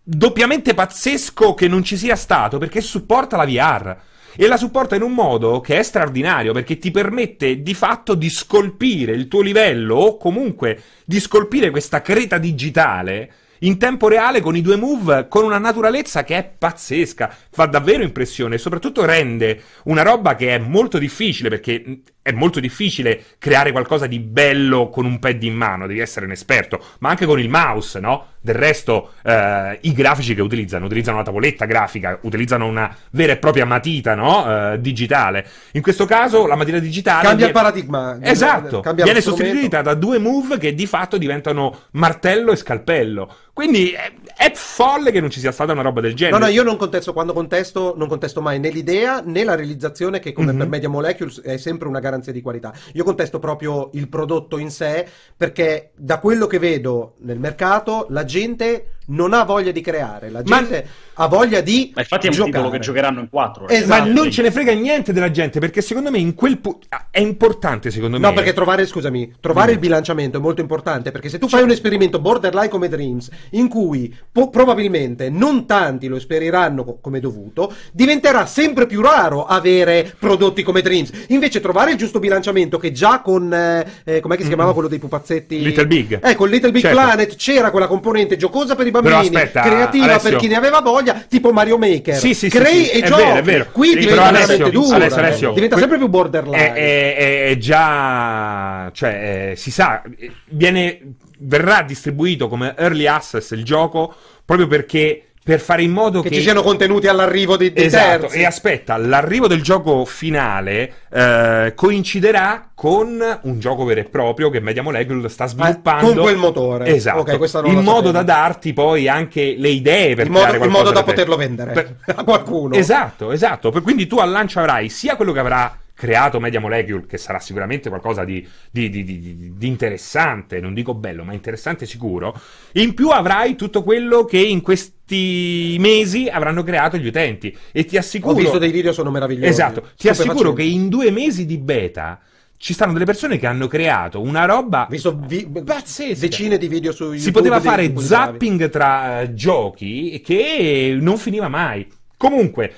[0.04, 3.96] doppiamente pazzesco che non ci sia stato perché supporta la VR.
[4.36, 8.30] E la supporta in un modo che è straordinario perché ti permette di fatto di
[8.30, 13.32] scolpire il tuo livello o comunque di scolpire questa creta digitale
[13.64, 18.04] in tempo reale con i due move con una naturalezza che è pazzesca, fa davvero
[18.04, 23.72] impressione e soprattutto rende una roba che è molto difficile perché è molto difficile creare
[23.72, 27.38] qualcosa di bello con un pad in mano, devi essere un esperto, ma anche con
[27.40, 28.28] il mouse, no?
[28.40, 33.38] Del resto eh, i grafici che utilizzano, utilizzano una tavoletta grafica, utilizzano una vera e
[33.38, 34.72] propria matita, no?
[34.74, 35.46] Eh, digitale.
[35.74, 38.18] In questo caso la matita digitale Cambia il viene- paradigma.
[38.22, 43.36] Esatto, Cambia viene sostituita da due move che di fatto diventano martello e scalpello.
[43.54, 46.38] Quindi è, è folle che non ci sia stata una roba del genere.
[46.38, 50.20] No, no, io non contesto, quando contesto, non contesto mai né l'idea né la realizzazione
[50.20, 50.58] che come Mhm.
[50.58, 52.74] per Media Molecules è sempre una garanzia di qualità.
[52.94, 58.26] Io contesto proprio il prodotto in sé perché da quello che vedo nel mercato la
[58.26, 62.30] gente non ha voglia di creare, la Ma- gente ha voglia di Ma infatti è
[62.30, 62.52] un giocare.
[62.54, 63.68] titolo che giocheranno in quattro.
[63.68, 64.04] Esatto.
[64.08, 67.08] Ma non ce ne frega niente della gente, perché secondo me in quel pu- ah,
[67.12, 68.28] è importante, secondo me.
[68.28, 71.70] No, perché trovare, scusami, trovare il bilanciamento è molto importante perché se tu fai un
[71.72, 77.74] esperimento borderline come Dreams, in cui po- probabilmente non tanti lo esperiranno co- come dovuto,
[77.92, 81.12] diventerà sempre più raro avere prodotti come Dreams.
[81.28, 84.88] Invece trovare il giusto bilanciamento che già con, eh, eh, com'è che si chiamava quello
[84.88, 85.62] dei pupazzetti?
[85.62, 86.20] Little Big.
[86.26, 86.98] Eh, con Little Big Certo.
[86.98, 90.30] Planet c'era quella componente giocosa per i bambini, aspetta, creativa Alessio.
[90.30, 92.16] per chi ne aveva voglia, tipo Mario Maker.
[92.16, 93.22] Sì, sì, sì, Crei sì, e è giochi.
[93.24, 93.68] vero, è vero.
[93.72, 94.96] Qui Però diventa Alessio, dura.
[94.96, 95.18] Alessio.
[95.20, 96.74] Alessio, diventa sempre più borderline.
[96.74, 98.90] È, è- è- già.
[98.94, 100.02] cioè, eh, si sa,
[100.50, 101.00] viene.
[101.46, 104.14] verrà distribuito come early access il gioco
[104.46, 105.28] proprio perché.
[105.44, 108.38] Per fare in modo che che, ci siano contenuti all'arrivo di, di Esatto, terzi.
[108.40, 114.62] e aspetta, l'arrivo del gioco finale eh, coinciderà con un gioco vero e proprio che
[114.62, 116.14] Media Molecule sta sviluppando.
[116.14, 116.86] con quel motore.
[116.96, 118.12] Esatto, Ok, questa non in modo sapevo.
[118.12, 121.12] da darti poi anche le idee per in modo, in modo da te.
[121.12, 122.76] poterlo vendere Per- a qualcuno.
[122.76, 123.70] Esatto, esatto.
[123.82, 127.90] Quindi tu al lancio avrai sia quello che avrà creato Media Molecule, che sarà sicuramente
[127.90, 132.34] qualcosa di, di- di- di- interessante, non dico bello, ma interessante sicuro.
[132.74, 137.56] In più avrai tutto quello che in questi mesi avranno creato gli utenti.
[137.72, 138.34] E ti assicuro...
[138.34, 139.48] Ho visto dei video, sono meravigliosi.
[139.50, 142.20] Esatto, ti assicuro che in due mesi di beta
[142.58, 146.18] ci stanno delle persone che hanno creato una roba visto vi- pazzesca.
[146.26, 147.22] decine di video su YouTube.
[147.22, 151.86] si poteva fare zapping tra eh, giochi che non finiva mai.
[152.16, 152.74] Comunque,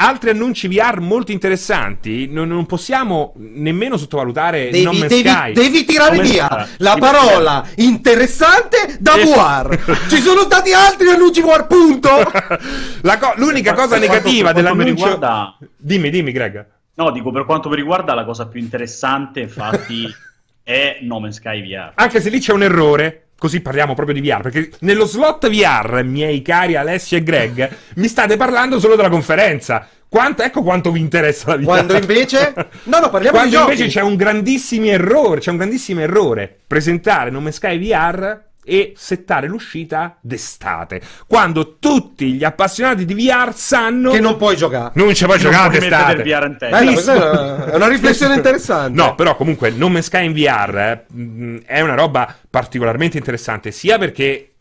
[0.00, 5.52] altri annunci VR molto interessanti, non, non possiamo nemmeno sottovalutare Devi, Man's devi- Sky.
[5.52, 6.68] devi tirare Come via sta?
[6.78, 10.06] la parola interessante da Es- VR.
[10.08, 12.08] Ci sono stati altri annunci VR, punto.
[13.02, 15.04] La co- l'unica Per cosa quanto- negativa per quanto dell'annuncio...
[15.04, 16.66] riguarda- Dimmi, dimmi Greg.
[16.94, 20.06] No, dico per quanto mi riguarda la cosa più interessante, infatti,
[20.62, 21.92] è No Man's Sky VR.
[21.94, 26.02] Anche se lì c'è un errore, così parliamo proprio di VR, perché nello slot VR,
[26.04, 29.86] miei cari Alessio e Greg, mi state parlando solo della conferenza.
[30.08, 31.64] Quanto, ecco quanto vi interessa la VR.
[31.64, 32.54] Quando invece...
[32.84, 33.72] No, no, parliamo di Quando giochi.
[33.72, 36.60] invece c'è un grandissimo errore, c'è un grandissimo errore.
[36.66, 41.00] Presentare No Man's Sky VR e settare l'uscita d'estate.
[41.26, 44.92] Quando tutti gli appassionati di VR sanno Che non puoi giocare.
[44.94, 46.12] non ci puoi Non giocare d'estate.
[46.12, 46.78] il VR in testa.
[46.78, 49.00] Bella, questa è una, è una riflessione interessante.
[49.02, 53.70] No, però comunque No Man's Sky in VR eh, mh, è una roba particolarmente interessante,
[53.70, 54.52] sia perché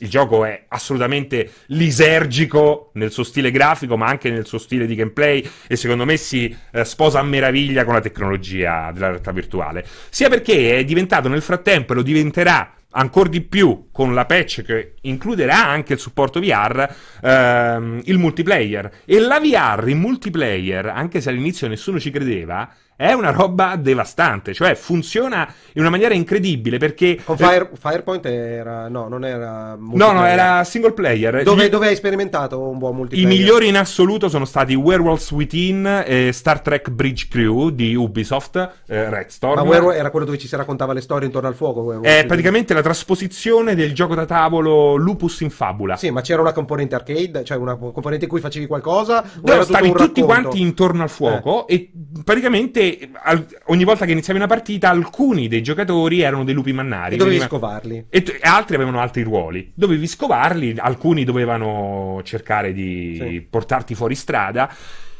[0.00, 4.94] il gioco è assolutamente lisergico nel suo stile grafico, ma anche nel suo stile di
[4.94, 9.84] gameplay e secondo me si eh, sposa a meraviglia con la tecnologia della realtà virtuale,
[10.10, 14.62] sia perché è diventato nel frattempo e lo diventerà ancora di più con la patch
[14.62, 16.88] che includerà anche il supporto VR,
[17.22, 18.90] ehm, il multiplayer.
[19.04, 24.54] E la VR in multiplayer, anche se all'inizio nessuno ci credeva, è una roba devastante,
[24.54, 27.20] cioè funziona in una maniera incredibile perché...
[27.22, 28.88] Con Fire, Firepoint era...
[28.88, 29.76] no, non era...
[29.78, 31.42] No, no, era single player.
[31.42, 33.28] Dove, Gli- dove hai sperimentato un buon I multiplayer?
[33.28, 38.56] migliori in assoluto sono stati Werewolves Within e Star Trek Bridge Crew di Ubisoft,
[38.86, 39.56] eh, Red Storm.
[39.56, 41.80] Ma Werewolf era quello dove ci si raccontava le storie intorno al fuoco?
[41.80, 42.10] Werewolf?
[42.10, 45.96] È praticamente la trasposizione del gioco da tavolo Lupus in Fabula.
[45.96, 49.20] Sì, ma c'era una componente arcade, cioè una componente in cui facevi qualcosa?
[49.20, 50.24] tutto stavi tutti racconto?
[50.24, 51.90] quanti intorno al fuoco e
[52.24, 52.85] praticamente
[53.24, 57.14] al- ogni volta che iniziavi una partita alcuni dei giocatori erano dei lupi mannari.
[57.14, 58.06] E dovevi Veniva- scovarli.
[58.08, 59.72] E, t- e altri avevano altri ruoli.
[59.74, 63.40] Dovevi scovarli, alcuni dovevano cercare di Sì.
[63.48, 64.72] portarti fuori strada.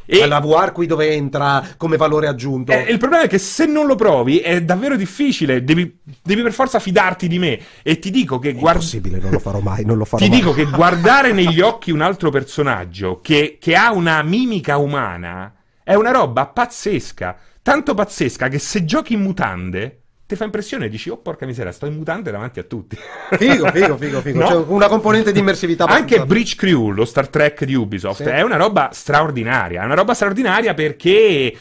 [0.09, 2.71] E la VR qui dove entra come valore aggiunto.
[2.71, 5.65] eh, il problema è che se non lo provi è davvero difficile.
[5.65, 7.59] Devi, devi per forza fidarti di me.
[7.83, 8.79] E ti dico che guarda.
[8.79, 10.39] Impossibile, non lo farò mai, non lo farò Ti mai.
[10.39, 15.53] dico che guardare negli occhi un altro personaggio che, che ha una mimica umana
[15.83, 17.37] è una roba pazzesca.
[17.67, 21.73] Tanto pazzesca che se giochi in mutande ti fa impressione e dici, oh porca miseria,
[21.73, 22.97] sto in mutande davanti a tutti.
[23.31, 24.39] Figo, figo, figo, figo.
[24.39, 24.47] No?
[24.47, 25.85] C'è una componente di immersività.
[25.85, 28.29] Anche Breach Crew, lo Star Trek di Ubisoft, Sì.
[28.29, 29.83] è una roba straordinaria.
[29.83, 31.57] È una roba straordinaria perché.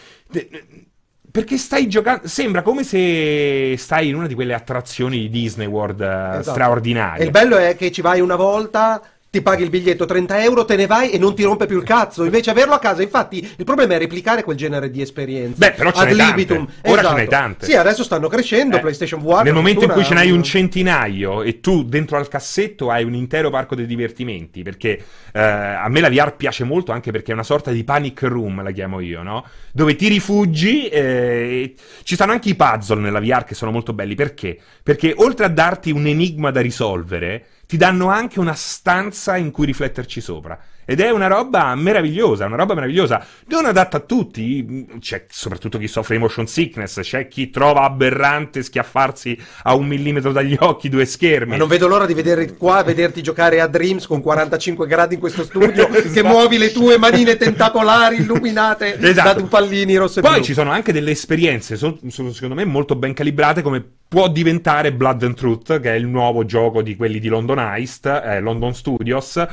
[1.31, 2.27] Perché stai giocando.
[2.27, 6.05] Sembra come se stai in una di quelle attrazioni di Disney World eh,
[6.37, 6.51] Esatto.
[6.51, 7.23] straordinarie.
[7.23, 9.01] E il bello è che ci vai una volta,
[9.35, 11.83] ti paghi il biglietto 30 euro, te ne vai e non ti rompe più il
[11.83, 12.23] cazzo.
[12.23, 15.55] Invece averlo a casa, infatti, il problema è replicare quel genere di esperienze.
[15.57, 16.31] Beh, però ce Ad n'hai tante.
[16.35, 16.67] libitum.
[16.83, 17.07] Ora Esatto.
[17.07, 17.65] ce n'hai tante.
[17.65, 18.77] Sì, adesso stanno crescendo.
[18.77, 19.43] Eh, PlayStation VR.
[19.43, 23.03] Nel momento in cui ce n'hai un addirittura- centinaio e tu dentro al cassetto hai
[23.03, 24.97] un intero parco dei divertimenti, perché
[25.33, 28.63] eh, a me la VR piace molto anche perché è una sorta di panic room,
[28.63, 29.45] la chiamo io, no?
[29.73, 31.73] Dove ti rifugi, eh,
[32.03, 34.57] ci stanno anche i puzzle nella VR che sono molto belli, perché?
[34.81, 39.65] Perché oltre a darti un enigma da risolvere, ti danno anche una stanza in cui
[39.65, 40.59] rifletterci sopra.
[40.85, 43.25] Ed è una roba meravigliosa, una roba meravigliosa.
[43.47, 48.61] Non adatta a tutti, c'è soprattutto chi soffre di motion sickness, c'è chi trova aberrante
[48.61, 51.51] schiaffarsi a un millimetro dagli occhi due schermi.
[51.51, 55.19] Ma non vedo l'ora di vedere qua, vederti giocare a Dreams con 45 gradi in
[55.19, 56.27] questo studio, che Esatto.
[56.27, 59.27] muovi le tue manine tentacolari illuminate Esatto.
[59.27, 60.43] da due pallini rossi e Poi blu.
[60.43, 64.93] ci sono anche delle esperienze, son- sono secondo me molto ben calibrate, come può diventare
[64.93, 68.73] Blood and Truth, che è il nuovo gioco di quelli di London Heist, eh, London
[68.75, 69.43] Studios.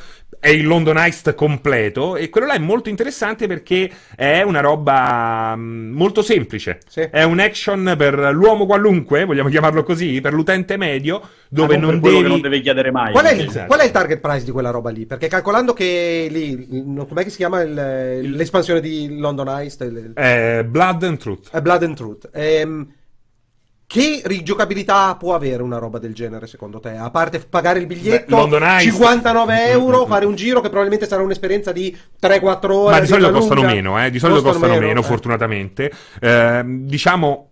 [0.44, 5.54] È il London Heist completo e quello là è molto interessante perché è una roba
[5.56, 6.80] mm, molto semplice.
[6.88, 7.02] Sì.
[7.02, 12.00] È un action per l'uomo qualunque, vogliamo chiamarlo così, per l'utente medio, dove Ma non,
[12.00, 12.28] quello devi...
[12.28, 13.12] non deve chiedere mai.
[13.12, 13.66] Qual è, il, Esatto.
[13.68, 15.06] qual è il target price di quella roba lì?
[15.06, 16.66] Perché calcolando che lì,
[17.08, 19.80] com'è che si chiama il- l'espansione di London Heist?
[19.82, 21.50] Il- Eh, Blood and Truth.
[21.52, 22.30] è Blood and Truth.
[22.32, 22.92] Ehm,
[23.92, 26.96] che rigiocabilità può avere una roba del genere secondo te?
[26.96, 30.08] A parte pagare il biglietto, Beh, London Heist- 59 euro, Mm, mm, mm.
[30.08, 32.94] fare un giro che probabilmente sarà un'esperienza di 3-4 ore.
[32.94, 33.74] Ma di solito costano lunga.
[33.74, 34.10] meno, eh?
[34.10, 35.02] Di solito costano, meno, eh.
[35.02, 35.92] fortunatamente.
[36.22, 37.51] Ehm, diciamo.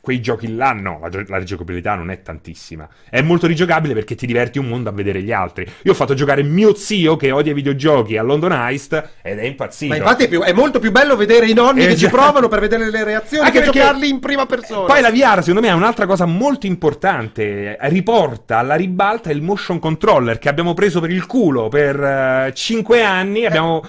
[0.00, 2.88] Quei giochi là, no, la, la rigiocabilità non è tantissima.
[3.08, 5.70] È molto rigiocabile perché ti diverti un mondo a vedere gli altri.
[5.82, 9.42] Io ho fatto giocare mio zio che odia i videogiochi a London Heist ed è
[9.44, 9.92] impazzito.
[9.92, 12.16] Ma infatti è, più- è molto più bello vedere i nonni che ci Esatto.
[12.16, 14.86] provano per vedere le reazioni Anche che perché- giocarli in prima persona.
[14.86, 17.76] Poi la VR, secondo me, è un'altra cosa molto importante.
[17.82, 23.44] Riporta alla ribalta il motion controller che abbiamo preso per il culo per 5 anni.
[23.44, 23.82] Abbiamo.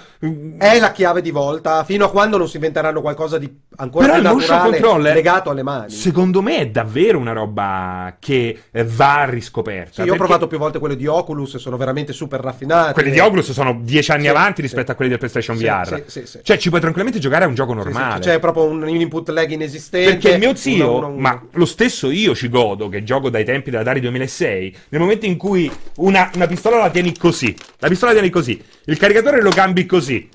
[0.58, 4.34] È la chiave di volta fino a quando non si inventeranno qualcosa di ancora Però
[4.36, 5.84] più naturale legato alle mani.
[5.88, 10.02] Secondo me è davvero una roba che eh, va riscoperta.
[10.02, 12.92] Sì, io ho provato più volte quelli di Oculus sono veramente super raffinati.
[12.92, 16.02] Quelli di Oculus sono 10 anni Sì, avanti rispetto a quelli del PlayStation VR.
[16.06, 16.38] sì, sì, sì.
[16.42, 18.20] Cioè, ci puoi tranquillamente giocare a un gioco normale.
[18.20, 20.18] C'è proprio un, input lag inesistente.
[20.18, 23.70] Perché mio zio, uno- uno- ma lo stesso io ci godo, che gioco dai tempi
[23.70, 28.12] della Atari 2006, nel momento in cui una, una pistola la tieni così, la pistola
[28.12, 30.28] la tieni così, il caricatore lo cambi così.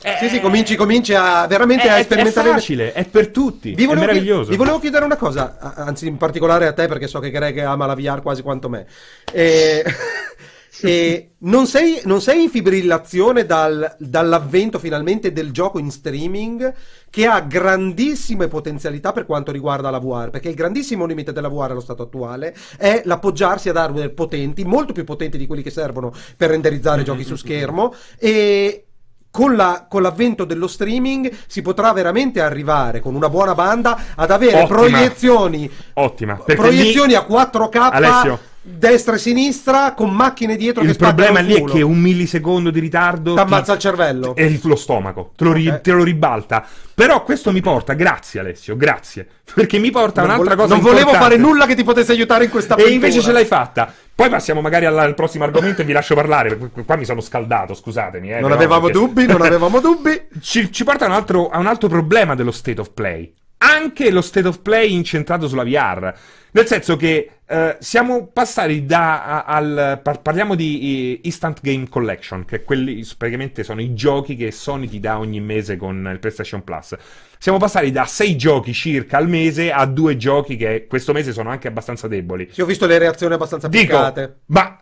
[0.00, 2.50] Sì, sì, cominci, cominci a veramente È, a è sperimentare.
[2.50, 4.42] facile, è per tutti, Vi è volevo, meraviglioso.
[4.44, 7.58] chied- vi volevo chiedere una cosa, anzi in particolare a te perché so che Greg
[7.58, 8.86] ama la VR quasi quanto me.
[9.32, 9.84] E,
[10.82, 16.72] e non, sei, non sei in fibrillazione dal- dall'avvento finalmente del gioco in streaming
[17.10, 21.72] che ha grandissime potenzialità per quanto riguarda la VR, perché il grandissimo limite della VR
[21.72, 26.12] allo stato attuale è l'appoggiarsi ad hardware potenti, molto più potenti di quelli che servono
[26.36, 28.84] per renderizzare giochi su schermo e
[29.30, 34.30] con, la- con l'avvento dello streaming si potrà veramente arrivare con una buona banda ad
[34.30, 34.78] avere Ottima.
[34.78, 38.38] proiezioni Ottima, proiezioni lì- a 4K Alessio.
[38.76, 42.70] Destra e sinistra con macchine dietro che il problema spaccano lì è che un millisecondo
[42.70, 44.34] di ritardo Ti ammazza il cervello.
[44.34, 45.80] è il- lo stomaco, te lo, ri- Ok.
[45.80, 46.64] te lo ribalta.
[46.94, 50.74] Però questo mi porta, grazie Alessio, grazie, perché mi porta a Non un'altra vole- cosa
[50.74, 51.34] non volevo importante.
[51.36, 53.06] fare nulla che ti potesse aiutare in questa E avventura.
[53.06, 53.92] invece ce l'hai fatta.
[54.14, 56.58] Poi passiamo magari alla- al prossimo argomento e vi lascio parlare.
[56.84, 58.32] Qua mi sono scaldato, scusatemi.
[58.32, 60.20] eh, Non avevamo perché- dubbi, non avevamo dubbi.
[60.40, 63.32] Ci, ci porta a un, altro, a un altro problema dello state of play.
[63.58, 66.12] Anche lo state of play incentrato sulla VR.
[66.50, 71.88] Nel senso che eh, siamo passati da a- al par- parliamo di eh, Instant Game
[71.88, 76.18] Collection, che quelli praticamente sono i giochi che Sony ti dà ogni mese con il
[76.18, 76.94] PlayStation Plus.
[77.38, 81.50] Siamo passati da sei giochi circa al mese a due giochi che questo mese sono
[81.50, 82.48] anche abbastanza deboli.
[82.50, 84.36] Sì, ho visto le reazioni abbastanza Dico, piccate.
[84.46, 84.80] ma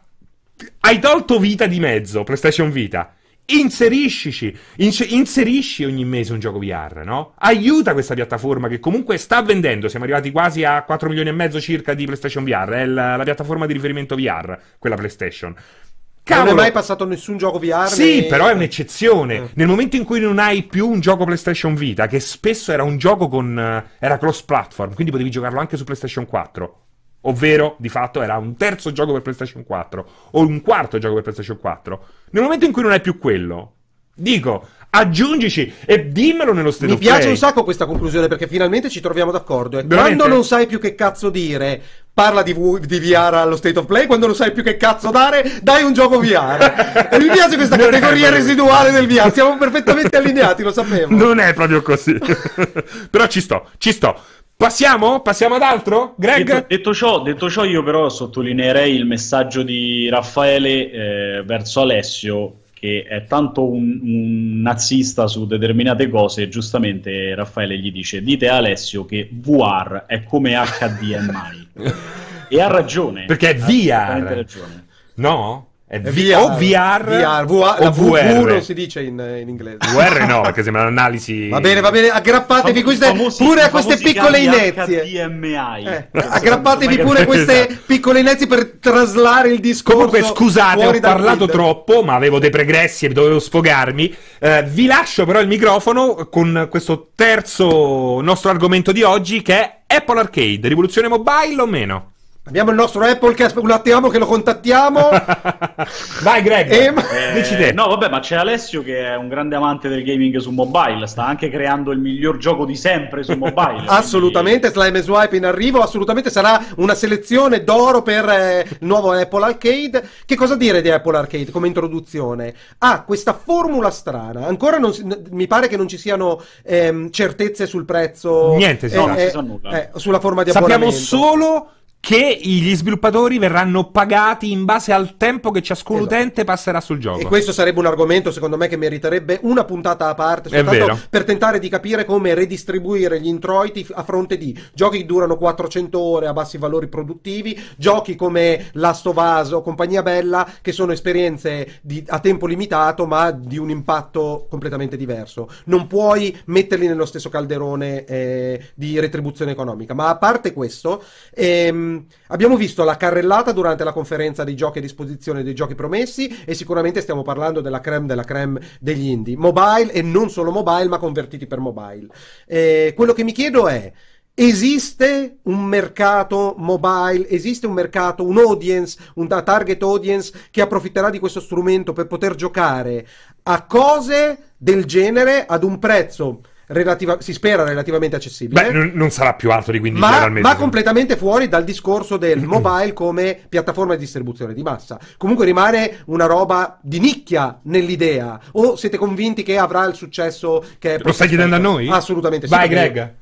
[0.80, 3.14] hai tolto vita di mezzo, PlayStation Vita.
[3.48, 7.34] Inseriscici, ince- inserisci ogni mese un gioco VR, no?
[7.38, 9.88] Aiuta questa piattaforma che comunque sta vendendo.
[9.88, 12.70] Siamo arrivati quasi a 4 milioni e mezzo circa di PlayStation VR.
[12.70, 15.50] È la, la piattaforma di riferimento VR, quella PlayStation.
[15.50, 17.86] Non è Cavolo, mai passato nessun gioco VR.
[17.86, 19.34] sì, né- però è un'eccezione.
[19.36, 19.48] Eh.
[19.54, 22.98] Nel momento in cui non hai più un gioco PlayStation Vita, che spesso era un
[22.98, 23.56] gioco con.
[23.56, 26.80] eh, era cross platform, quindi potevi giocarlo anche su PlayStation 4.
[27.28, 31.22] Ovvero, di fatto, era un terzo gioco per PlayStation 4 o un quarto gioco per
[31.22, 32.04] PlayStation 4.
[32.30, 33.72] Nel momento in cui non hai più quello,
[34.14, 39.00] dico, aggiungici e dimmelo nello state Mi piace un sacco questa conclusione perché finalmente ci
[39.00, 39.78] troviamo d'accordo.
[39.78, 40.16] E Veramente?
[40.16, 41.82] quando non sai più che cazzo dire,
[42.14, 44.06] parla di, di VR allo state of play.
[44.06, 47.08] Quando non sai più che cazzo dare, dai un gioco VR.
[47.12, 49.32] e mi piace questa Non è categoria residuale del VR.
[49.32, 51.14] Siamo perfettamente allineati, lo sapevo.
[51.14, 52.18] Non è proprio così.
[53.10, 54.18] però ci sto, ci sto.
[54.56, 55.20] Passiamo?
[55.20, 56.14] Passiamo ad altro?
[56.16, 56.46] Greg?
[56.46, 62.60] Detto, detto ciò, detto ciò, io però sottolineerei il messaggio di Raffaele eh, verso Alessio,
[62.72, 66.48] che è tanto un, un nazista su determinate cose.
[66.48, 71.68] Giustamente Raffaele gli dice: Dite a Alessio che VR è come HDMI.
[72.48, 73.26] e ha ragione.
[73.26, 74.22] Perché è VR.
[74.22, 74.86] ragione.
[75.16, 75.65] No?
[75.88, 78.42] È, È V- o VR, VR, VR, o VR.
[78.42, 79.76] V non si dice in, in inglese.
[79.92, 81.48] VR no, perché sembra un'analisi.
[81.48, 85.04] Va bene, va bene, aggrappatevi queste, famosi- pure a queste piccole inezie.
[85.04, 85.86] HDMI.
[85.86, 87.82] Eh, aggrappatevi pure so mai queste Esatto.
[87.86, 90.06] piccole inezie per traslare il discorso.
[90.06, 94.12] Comunque, scusate, ho parlato troppo, ma avevo dei pregressi e dovevo sfogarmi.
[94.40, 99.78] Eh, vi lascio però il microfono con questo terzo nostro argomento di oggi che è
[99.86, 102.10] Apple Arcade, rivoluzione mobile o meno?
[102.48, 105.08] Abbiamo il nostro Apple che aspe- un attimo che lo contattiamo.
[106.22, 107.02] Vai Greg, Eh, ma-
[107.34, 107.72] dici Eh, te.
[107.72, 111.26] no, vabbè, ma c'è Alessio che è un grande amante del gaming su mobile, sta
[111.26, 113.82] anche creando il miglior gioco di sempre su mobile.
[113.88, 119.10] assolutamente, Slime e Swipe in arrivo, assolutamente sarà una selezione d'oro per eh, il nuovo
[119.10, 120.08] Apple Arcade.
[120.24, 122.54] Che cosa dire di Apple Arcade come introduzione?
[122.78, 127.10] Ha questa formula strana, ancora non si- n- mi pare che non ci siano ehm,
[127.10, 128.54] certezze sul prezzo.
[128.54, 129.06] Niente, si eh, sa.
[129.06, 129.70] Non si eh, sa nulla.
[129.82, 131.04] eh, sulla forma di Sappiamo abbonamento.
[131.16, 131.70] solo
[132.06, 136.14] che gli sviluppatori verranno pagati in base al tempo che ciascun Esatto.
[136.14, 137.18] utente passerà sul gioco.
[137.18, 140.78] E questo sarebbe un argomento, secondo me, che meriterebbe una puntata a parte, È soltanto
[140.84, 140.98] vero.
[141.10, 145.98] per tentare di capire come redistribuire gli introiti a fronte di giochi che durano 400
[145.98, 150.92] ore a bassi valori produttivi, giochi come Last of Us o Compagnia Bella, che sono
[150.92, 155.48] esperienze di- a tempo limitato, ma di un impatto completamente diverso.
[155.64, 159.92] Non puoi metterli nello stesso calderone eh, di retribuzione economica.
[159.92, 161.02] Ma a parte questo,
[161.34, 161.94] ehm,
[162.28, 166.54] abbiamo visto la carrellata durante la conferenza dei giochi a disposizione, dei giochi promessi, e
[166.54, 170.98] sicuramente stiamo parlando della creme della creme degli indie, mobile e non solo mobile, ma
[170.98, 172.08] convertiti per mobile.
[172.46, 173.92] Eh, quello che mi chiedo è.
[174.38, 181.08] Esiste un mercato mobile, esiste un mercato, un audience, un ta- target audience che approfitterà
[181.08, 183.06] di questo strumento per poter giocare
[183.44, 189.10] a cose del genere ad un prezzo relativa- si spera relativamente accessibile Beh, non, non
[189.10, 190.46] sarà più alto di 15 euro ma, al mese.
[190.48, 194.98] ma completamente fuori dal discorso del mobile come piattaforma di distribuzione di massa.
[195.16, 198.40] Comunque rimane una roba di nicchia nell'idea.
[198.52, 201.88] O siete convinti che avrà il successo che è Lo stai chiedendo a noi?
[201.88, 202.52] Assolutamente sì.
[202.54, 203.14] Vai Greg.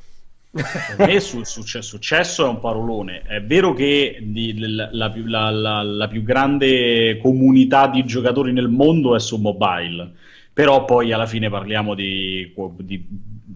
[0.97, 3.22] Per me su, succe- successo è un parolone.
[3.26, 9.16] È vero che di- la, la- la- la più grande comunità di giocatori nel mondo
[9.16, 10.12] è su mobile,
[10.53, 13.05] però poi alla fine parliamo di, di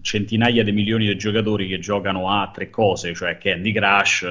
[0.01, 4.23] centinaia di milioni di giocatori che giocano a tre cose, cioè Candy Crush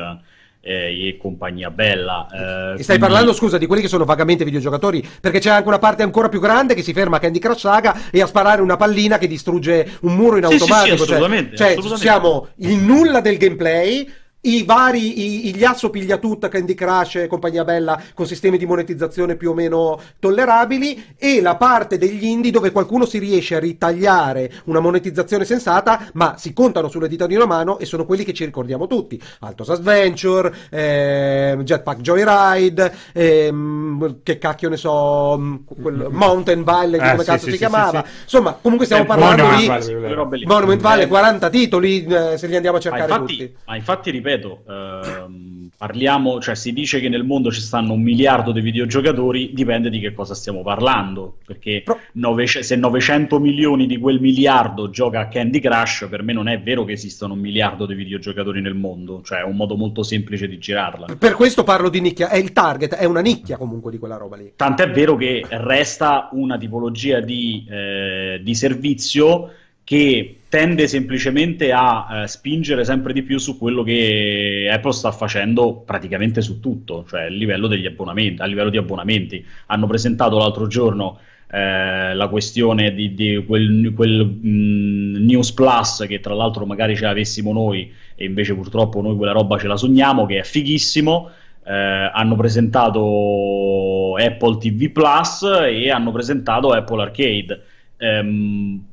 [0.61, 2.27] eh, e compagnia bella.
[2.31, 5.69] eh, E stai quindi- parlando, scusa, di quelli che sono vagamente videogiocatori, perché c'è anche
[5.69, 8.61] una parte ancora più grande che si ferma a Candy Crush Saga e a sparare
[8.61, 10.97] una pallina che distrugge un muro in Sì, sì, sì, automatico.
[10.97, 12.03] cioè- assolutamente, cioè, assolutamente.
[12.05, 14.13] siamo il nulla del gameplay.
[14.49, 19.37] I vari, i, gli asso pigliatutta, Candy Crush e compagnia bella con sistemi di monetizzazione
[19.37, 24.51] più o meno tollerabili e la parte degli indie dove qualcuno si riesce a ritagliare
[24.65, 28.33] una monetizzazione sensata ma si contano sulle dita di una mano e sono quelli che
[28.33, 29.21] ci ricordiamo tutti.
[29.41, 37.11] Altos Adventure, ehm, Jetpack Joyride ehm, che cacchio ne so mh, quel- Mountain Valley Eh,
[37.11, 38.03] come sì, cazzo sì, si sì, chiamava.
[38.07, 40.45] sì, insomma comunque stiamo Eh, parlando di.
[40.47, 43.57] Monument Valley Eh, 40 titoli eh, se li andiamo a Ma cercare infatti, tutti.
[43.67, 48.53] ma infatti, ripeto, ehm, parliamo, cioè si dice che nel mondo ci stanno un miliardo
[48.53, 53.99] di videogiocatori, dipende di che cosa stiamo parlando, perché Pro- nove- se 900 milioni di
[53.99, 57.87] quel miliardo gioca a Candy Crush, per me non è vero che esistano un miliardo
[57.87, 61.17] di videogiocatori nel mondo, cioè è un modo molto semplice di girarla.
[61.19, 64.37] Per questo parlo di nicchia, è il target, è una nicchia comunque di quella roba
[64.37, 64.53] lì.
[64.57, 69.51] Tant'è vero che resta una tipologia di, eh, di servizio
[69.89, 75.77] che tende semplicemente a eh, spingere sempre di più su quello che Apple sta facendo
[75.77, 79.43] praticamente su tutto, cioè a livello a livello di abbonamenti.
[79.69, 81.19] Hanno presentato l'altro giorno
[81.51, 87.05] eh, la questione di, di quel, quel mh, News Plus che tra l'altro magari ce
[87.05, 91.31] l'avessimo noi e invece purtroppo noi quella roba ce la sogniamo, che è fighissimo.
[91.65, 97.63] Eh, hanno presentato Apple TV Plus e hanno presentato Apple Arcade.
[97.97, 98.85] Ehm,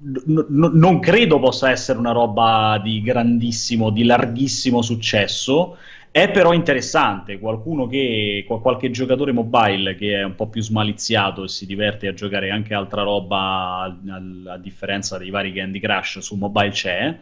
[0.00, 5.76] n- non credo possa essere una roba di grandissimo, di larghissimo successo.
[6.10, 11.44] È però interessante, qualcuno che, qual- qualche giocatore mobile che è un po' più smaliziato
[11.44, 16.18] e si diverte a giocare anche altra roba, a- a differenza dei vari Candy Crush
[16.20, 17.16] su mobile c'è,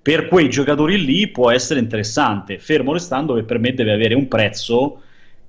[0.00, 4.28] per quei giocatori lì può essere interessante, fermo restando che per me deve avere un
[4.28, 5.02] prezzo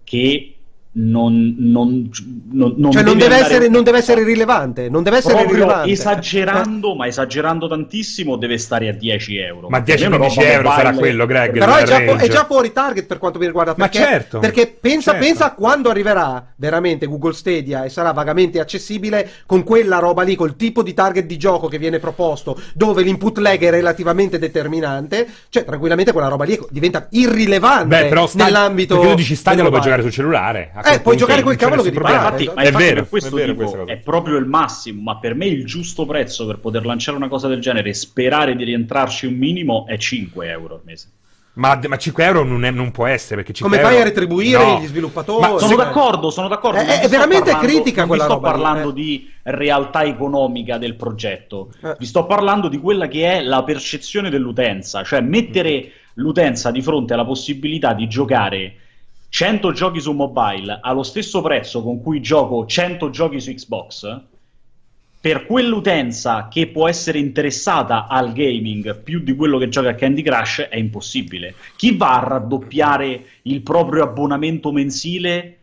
[0.03, 0.56] che
[0.99, 2.09] non, non,
[2.51, 5.53] non, non cioè non deve, andare- essere, non deve essere rilevante, non deve essere proprio
[5.55, 5.91] rilevante.
[5.91, 9.69] esagerando, ma esagerando tantissimo, deve stare a 10 euro.
[9.69, 11.57] Ma Per me è una 10-15 roba euro sarà quello, Greg.
[11.57, 13.75] Però è già, fu- è già fuori target per quanto mi riguarda.
[13.77, 15.25] Ma Perché, certo, perché pensa, certo.
[15.25, 20.35] pensa a quando arriverà veramente Google Stadia e sarà vagamente accessibile con quella roba lì,
[20.35, 25.27] col tipo di target di gioco che viene proposto, dove l'input lag è relativamente determinante.
[25.49, 28.95] Cioè, tranquillamente quella roba lì diventa irrilevante Beh, però Stadia- nell'ambito.
[28.95, 30.71] perché tu dici Stadia lo puoi giocare sul cellulare.
[30.87, 32.13] Eh, quel puoi giocare quel cavolo che ti pare.
[32.15, 35.35] infatti, ma È vero, per questo è vero dico, è proprio il massimo, ma per
[35.35, 39.25] me il giusto prezzo per poter lanciare una cosa del genere e sperare di rientrarci
[39.25, 41.11] un minimo è 5 euro al mese.
[41.57, 44.09] Ma, ma 5 euro non, è- non può essere perché 5 Come fai euro- a
[44.13, 44.79] retribuire No.
[44.79, 45.41] gli sviluppatori?
[45.41, 46.77] Ma Sono sì, d'accordo, sono d'accordo.
[46.77, 48.93] È- non è sto veramente parlando- critica non quella vi sto roba parlando eh.
[48.93, 51.95] di realtà economica del progetto, Eh.
[51.97, 57.13] vi sto parlando di quella che è la percezione dell'utenza, cioè mettere l'utenza di fronte
[57.15, 58.75] alla possibilità di giocare
[59.29, 64.21] 100 giochi su mobile allo stesso prezzo con cui gioco 100 giochi su Xbox.
[65.19, 70.21] Per quell'utenza che può essere interessata al gaming più di quello che gioca a Candy
[70.21, 71.55] Crush è impossibile.
[71.75, 75.56] Chi va a raddoppiare il proprio abbonamento mensile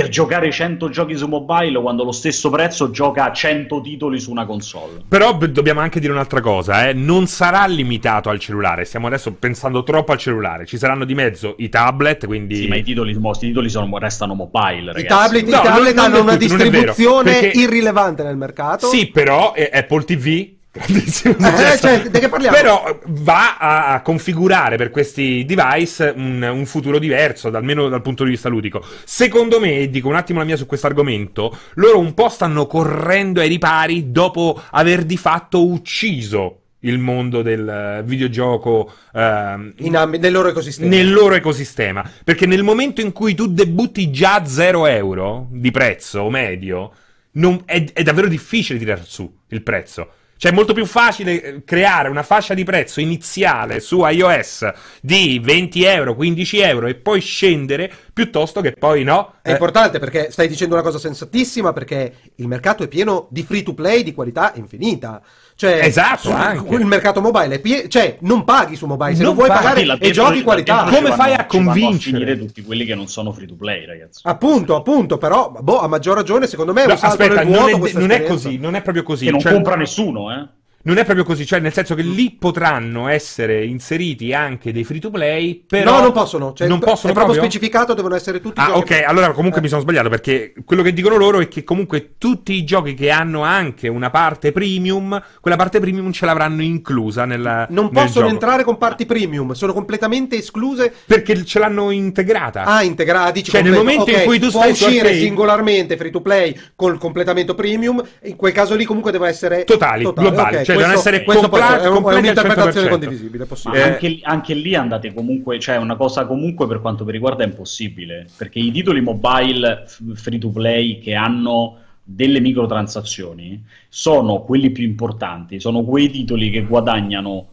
[0.00, 4.44] per giocare 100 giochi su mobile quando lo stesso prezzo gioca 100 titoli su una
[4.46, 5.02] console?
[5.08, 6.92] Però b- dobbiamo anche dire un'altra cosa, eh.
[6.92, 11.54] non sarà limitato al cellulare, stiamo adesso pensando troppo al cellulare, ci saranno di mezzo
[11.58, 12.56] i tablet, quindi...
[12.56, 14.90] Sì, ma i titoli, mo, titoli sono- restano mobile.
[14.90, 15.06] I ragazzi.
[15.06, 18.36] tablet, No, i tablet non- non hanno una tutti, è vero, distribuzione perché- irrilevante nel
[18.36, 18.86] mercato.
[18.88, 22.02] Sì, però eh, Apple TV, grandissimo Eh, cioè?
[22.50, 28.30] Però va a, configurare per questi device un, un futuro diverso, almeno dal punto di
[28.30, 28.84] vista ludico.
[29.04, 32.66] Secondo me, e dico un attimo la mia su questo argomento, loro un po' stanno
[32.66, 39.96] correndo ai ripari dopo aver di fatto ucciso il mondo del eh, videogioco ehm, In
[39.96, 40.88] ambi- nel loro ecosistema.
[40.88, 42.08] nel loro ecosistema.
[42.22, 46.92] Perché nel momento in cui tu debutti già a 0 euro di prezzo medio,
[47.32, 50.08] non- è, è davvero difficile tirare su il prezzo.
[50.36, 54.70] Cioè è molto più facile eh, creare una fascia di prezzo iniziale su iOS
[55.00, 59.34] di 20 euro, 15 euro e poi scendere piuttosto che poi no.
[59.42, 63.42] È eh, importante perché stai dicendo una cosa sensatissima perché il mercato è pieno di
[63.42, 65.20] free to play di qualità infinita.
[65.56, 66.74] Cioè, Esatto, anche.
[66.74, 69.82] il mercato mobile è pieno, cioè non paghi su mobile, se Non non, vuoi pagare
[69.82, 70.84] e dentro- giochi qualità.
[70.84, 72.16] Come ci fai vanno- a vanno convincere?
[72.18, 74.20] finire tutti quelli che non sono free to play, ragazzi.
[74.24, 77.52] Appunto, appunto, però boh, a maggior ragione secondo me è un no, salto aspetta, nel
[77.52, 79.24] vuoto non, è, non è così, non è proprio così.
[79.26, 80.48] che non Cioè, compra nessuno, eh?
[80.86, 85.00] Non è proprio così, cioè nel senso che lì potranno essere inseriti anche dei free
[85.00, 87.42] to play, però no, non possono, cioè, non possono è proprio proprio?
[87.44, 89.62] specificato, devono essere tutti Ah, ok, allora comunque Eh.
[89.62, 93.10] mi sono sbagliato perché quello che dicono loro è che comunque tutti i giochi che
[93.10, 98.26] hanno anche una parte premium, quella parte premium ce l'avranno inclusa nella, Non nel possono
[98.26, 98.28] gioco.
[98.28, 102.64] entrare con parti premium, sono completamente escluse perché ce l'hanno integrata.
[102.64, 104.00] Ah, integrata, dici Cioè, nel completo.
[104.00, 108.02] momento in Ok, cui tu stai uscire arcade- singolarmente free to play col completamento premium,
[108.24, 111.84] in quel caso lì comunque deve essere Totali, globali, ok, cioè essere questo può comprati-
[111.84, 112.90] essere- è, un- è un'interpretazione 100%.
[112.90, 113.80] condivisibile, possibile.
[113.80, 113.88] Eh.
[113.90, 117.46] anche, anche lì andate comunque, cioè è una cosa comunque per quanto mi riguarda è
[117.46, 124.84] impossibile, perché i titoli mobile free to play che hanno delle microtransazioni sono quelli più
[124.84, 127.46] importanti, sono quei titoli che guadagnano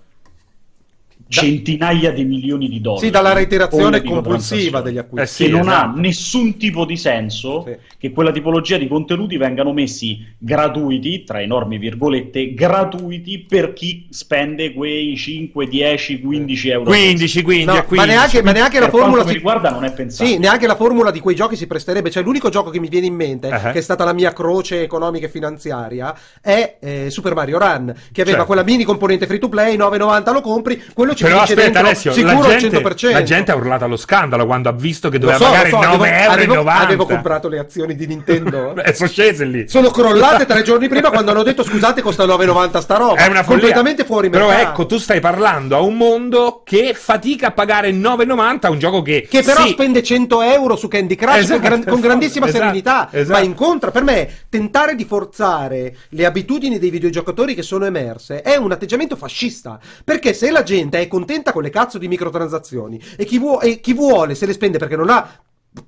[1.32, 3.06] centinaia di milioni di dollari.
[3.06, 5.24] Sì, dalla reiterazione compulsiva degli acquisti.
[5.24, 5.98] Eh sì, che non esatto.
[5.98, 7.76] ha nessun tipo di senso Sì.
[7.98, 14.74] che quella tipologia di contenuti vengano messi gratuiti, tra enormi virgolette, gratuiti per chi spende
[14.74, 16.86] quei 5, 10, 15 euro.
[16.86, 17.96] 15, 15, No, a 15.
[17.96, 20.30] ma neanche, ma neanche la formula si- riguarda non è pensato.
[20.30, 22.10] Sì, neanche la formula di quei giochi si presterebbe.
[22.12, 23.72] Cioè, l'unico gioco che mi viene in mente, Uh-huh.
[23.72, 28.22] che è stata la mia croce economica e finanziaria, è eh, Super Mario Run, che
[28.22, 28.46] aveva Certo.
[28.46, 32.14] quella mini componente free to play, 9,90 lo compri, quello ci Però aspetta, dentro Alessio,
[32.14, 33.12] sicuro la al gente, 100%.
[33.12, 35.82] la gente ha urlato allo scandalo quando ha visto che doveva so, pagare so, 9,90
[35.84, 36.70] avevo, avevo, euro.
[36.70, 38.74] avevo comprato le azioni di Nintendo.
[38.82, 39.68] Eh, sono scese lì.
[39.68, 43.16] Sono crollate tre giorni prima quando hanno detto scusate costa 9,90 sta roba.
[43.16, 43.44] È una follia.
[43.44, 44.70] completamente fuori Però mercato.
[44.70, 49.02] ecco, tu stai parlando a un mondo che fatica a pagare 9,90 a un gioco
[49.02, 52.48] che Che però sì, spende 100 euro su Candy Crush Esatto, con, gran- con grandissima
[52.48, 53.40] esatto, serenità, esatto.
[53.40, 58.56] ma incontra per me tentare di forzare le abitudini dei videogiocatori che sono emerse è
[58.56, 59.80] un atteggiamento fascista.
[60.04, 63.82] Perché se la gente è contenta con le cazzo di microtransazioni e chi, vuo- e
[63.82, 65.30] chi vuole se le spende perché non ha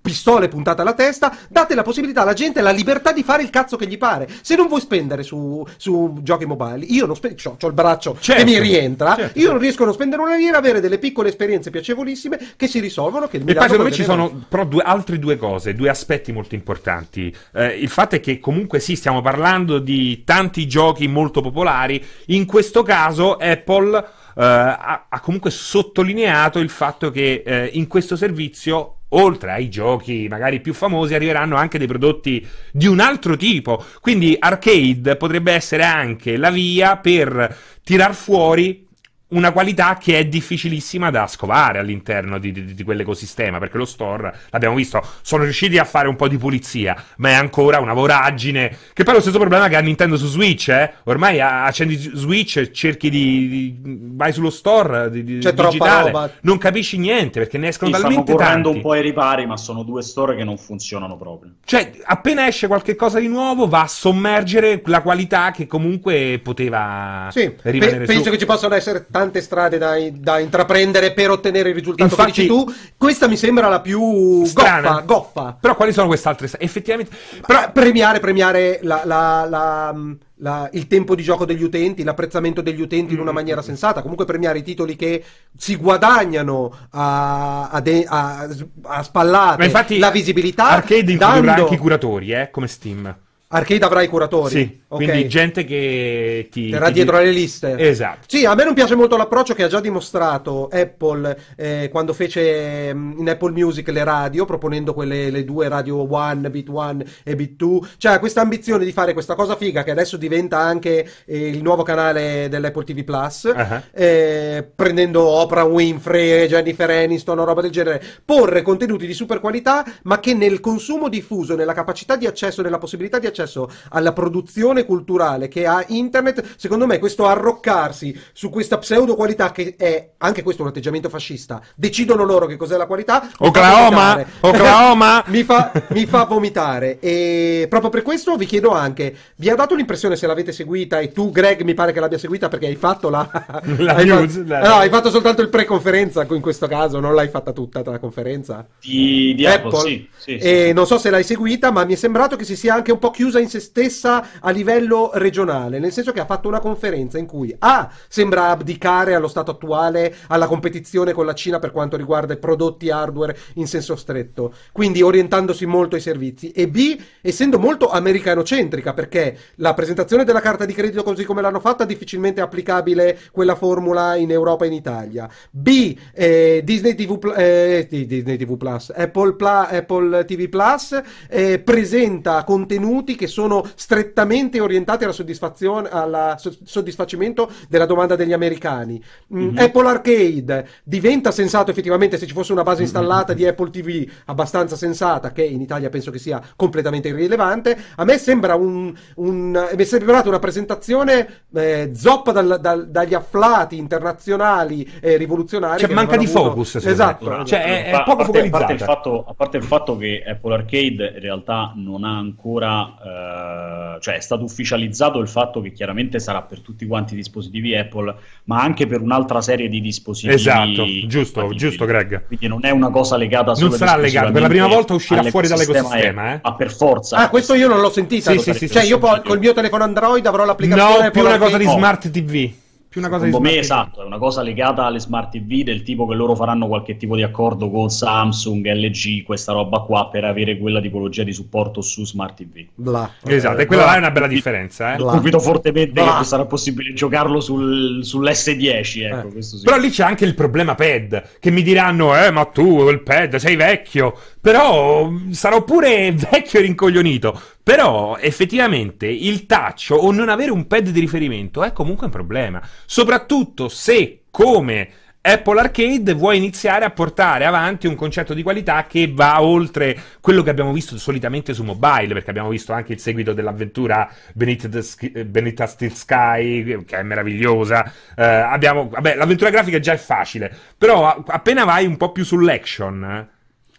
[0.02, 3.76] pistole puntate alla testa, date la possibilità alla gente la libertà di fare il cazzo
[3.76, 4.30] che gli pare.
[4.42, 8.44] Se non vuoi spendere su, su giochi mobile, io non spendo, c'ho il braccio Certo,
[8.44, 9.40] che mi rientra, certo.
[9.40, 12.80] io non riesco a non spendere una lira, avere delle piccole esperienze piacevolissime che si
[12.80, 16.32] risolvono, che E poi secondo me ci sono però due, altre due cose, due aspetti
[16.32, 17.36] molto importanti.
[17.54, 22.04] Eh, il fatto è che comunque sì, stiamo parlando di tanti giochi molto popolari.
[22.28, 28.98] In questo caso Apple ha, ha comunque sottolineato il fatto che eh, in questo servizio,
[29.10, 33.84] oltre ai giochi magari più famosi, arriveranno anche dei prodotti di un altro tipo.
[34.02, 38.88] Quindi arcade potrebbe essere anche la via per tirar fuori
[39.34, 44.34] una qualità che è difficilissima da scovare all'interno di, di- di quell'ecosistema, perché lo store,
[44.50, 48.70] l'abbiamo visto, sono riusciti a fare un po' di pulizia, ma è ancora una voragine,
[48.94, 50.92] che poi è lo stesso problema che ha Nintendo su Switch, eh?
[51.06, 53.48] Ormai accendi Switch, cerchi di...
[53.50, 53.78] di-
[54.16, 56.32] vai sullo store di, di- C'è troppa digitale, roba.
[56.42, 58.78] non capisci niente, perché ne escono Sì, stanno talmente correndo tanti.
[58.78, 61.52] un po' ai ripari, ma sono due store che non funzionano proprio.
[61.66, 67.28] Cioè, appena esce qualche cosa di nuovo, va a sommergere la qualità che comunque poteva
[67.32, 68.30] Sì, pe- rimanere penso su.
[68.30, 72.42] che ci possano essere tante strade da, da intraprendere per ottenere il risultato Infatti- che
[72.42, 72.74] dici tu.
[72.98, 75.02] Questa mi sembra la più Strana.
[75.02, 75.02] goffa,
[75.42, 75.58] goffa.
[75.60, 76.50] Però quali sono queste altre?
[76.60, 77.12] Effettivamente,
[77.46, 79.96] Però però premiare, premiare la- la- la-
[80.38, 83.36] la- il tempo di gioco degli utenti, l'apprezzamento degli utenti in una Mm.
[83.36, 84.02] maniera sensata.
[84.02, 85.24] Comunque premiare i titoli che
[85.58, 88.48] si guadagnano a, a de- a-
[88.84, 90.68] a spallate Ma infatti la visibilità.
[90.70, 93.16] Arcade dando- anche i curatori, eh, come Steam.
[93.54, 94.49] Arcade avrà i curatori.
[94.49, 94.97] Sì, ok.
[95.04, 97.76] quindi gente che ti Terrà ti- dietro alle liste.
[97.78, 98.26] Esatto.
[98.28, 102.93] Sì, a me non piace molto l'approccio che ha già dimostrato Apple eh, quando fece
[102.93, 107.36] mm, in Apple Music le radio, proponendo quelle le due radio One, Bit One e
[107.36, 107.80] Bit 2.
[107.97, 111.84] Cioè, questa ambizione di fare questa cosa figa che adesso diventa anche eh, il nuovo
[111.84, 113.84] canale dell'Apple TV Plus, Ah.
[113.93, 119.86] eh, prendendo Oprah Winfrey, Jennifer Aniston o roba del genere, porre contenuti di super qualità,
[120.04, 123.41] ma che nel consumo diffuso, nella capacità di accesso, nella possibilità di accesso
[123.89, 129.76] alla produzione culturale che ha internet, secondo me questo arroccarsi su questa pseudo qualità che
[129.78, 133.22] è anche questo un atteggiamento fascista, decidono loro che cos'è la qualità.
[133.22, 134.28] mi fa Oklahoma, vomitare.
[134.41, 135.24] Oklahoma.
[135.28, 139.76] mi, fa, mi fa vomitare e proprio per questo vi chiedo anche, vi ha dato
[139.76, 143.10] l'impressione se l'avete seguita e tu Greg mi pare che l'abbia seguita perché hai fatto
[143.10, 143.30] la...
[143.84, 147.14] La hai news, fatto- la- no, hai fatto soltanto il pre-conferenza in questo caso, non
[147.14, 148.66] l'hai fatta tutta la conferenza.
[148.80, 150.10] Di, di Apple, sì.
[150.18, 152.74] sì, sì, e non so se l'hai seguita, ma mi è sembrato che si sia
[152.74, 156.50] anche un po' chiusa in se stessa a livello regionale, nel senso che ha fatto
[156.50, 161.60] una conferenza in cui A sembra abdicare allo stato attuale alla competizione con la Cina
[161.60, 166.68] per quanto riguarda i prodotti hardware in senso stretto, quindi orientandosi molto ai servizi, e
[166.68, 171.86] B essendo molto americanocentrica, perché la presentazione della carta di credito così come l'hanno fatta
[171.86, 175.30] difficilmente è applicabile quella formula in Europa e in Italia.
[175.50, 181.60] B eh, Disney TV, eh, di- Disney TV Plus, Apple, Pla- Apple TV Plus eh,
[181.60, 189.01] presenta contenuti che sono strettamente orientati alla soddisfazione, alla so- soddisfacimento della domanda degli americani.
[189.34, 194.09] Mm, Apple Arcade diventa sensato effettivamente se ci fosse una base installata di Apple TV
[194.26, 197.78] abbastanza sensata, che in Italia penso che sia completamente irrilevante.
[197.95, 203.14] A me sembra un, un- mi è sembrata una presentazione eh, zoppa dal- dal- dagli
[203.14, 205.80] afflati internazionali e rivoluzionari.
[205.80, 207.30] Cioè, che manca di avuto- focus, Esatto.
[207.30, 207.45] me.
[207.45, 208.93] Cioè, è- è a, poco parte, a, parte il focalizzata.
[208.93, 214.16] fatto, a parte il fatto che Apple Arcade in realtà non ha ancora, eh, cioè
[214.16, 218.62] è stato ufficializzato il fatto che chiaramente sarà per tutti quanti i dispositivi Apple, ma
[218.62, 220.34] anche per un'altra serie di dispositivi.
[220.34, 221.58] Esatto, giusto, compatibili.
[221.58, 222.26] giusto, Greg.
[222.28, 225.24] Quindi non è una cosa legata solo Non sarà legato, per la prima volta uscirà
[225.24, 226.39] fuori dall'ecosistema eh.
[226.41, 227.18] Ma per forza.
[227.18, 228.32] Ah, questo io non l'ho sentita.
[228.32, 229.22] Sì, sì, sì, cioè, io sì.
[229.22, 232.51] col mio telefono Android avrò l'applicazione No, Apple più una cosa di smart TV.
[232.94, 235.82] Più una cosa di Secondo me esatto, è una cosa legata alle smart TV del
[235.82, 240.26] tipo che loro faranno qualche tipo di accordo con Samsung, LG, questa roba qua per
[240.26, 242.68] avere quella tipologia di supporto su smart TV.
[242.76, 243.10] Bla.
[243.26, 243.91] Esatto, e Eh, quella bla.
[243.94, 244.98] là è una bella differenza, eh.
[245.00, 246.20] Confido fortemente Bah.
[246.20, 249.32] che sarà possibile giocarlo sul, sull'S10, ecco, Eh.
[249.32, 249.64] questo sì.
[249.64, 253.38] Però lì c'è anche il problema pad, che mi diranno, eh, ma tu, il pad,
[253.38, 254.16] sei vecchio.
[254.39, 257.41] Però sarò pure vecchio e rincoglionito.
[257.64, 262.61] Però, effettivamente, il touch o non avere un pad di riferimento è comunque un problema.
[262.86, 264.89] Soprattutto se, come
[265.22, 270.43] Apple Arcade, vuoi iniziare a portare avanti un concetto di qualità che va oltre quello
[270.43, 274.82] che abbiamo visto solitamente su mobile, perché abbiamo visto anche il seguito dell'avventura Beneath, the
[274.82, 277.89] Sk- Beneath a Steel Sky, che è meravigliosa.
[278.14, 283.30] Eh, abbiamo, vabbè, l'avventura grafica già è facile, però appena vai un po' più sull'action,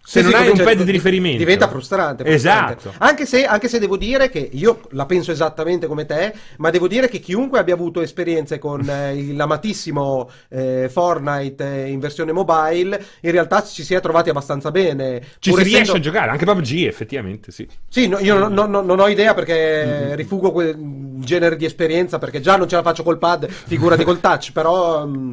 [0.06, 2.72] se Sì, non sì, hai un comincia- pad di riferimento, diventa frustrante, frustrante.
[2.76, 2.94] Esatto.
[2.98, 6.86] Anche se, anche se devo dire che io la penso esattamente come te, ma devo
[6.88, 13.02] dire che chiunque abbia avuto esperienze con eh, l'amatissimo eh, Fortnite eh, in versione mobile,
[13.20, 15.22] in realtà ci si è trovati abbastanza bene.
[15.38, 17.66] Ci Pur si riesce essendo- a giocare, anche PUBG effettivamente, sì.
[17.88, 19.34] Sì, no, io non, non- non- ho idea Mm-hmm.
[19.34, 20.76] perché rifugo quel
[21.20, 25.06] genere di esperienza perché già non ce la faccio col pad, figurati col touch, però...
[25.06, 25.32] mm,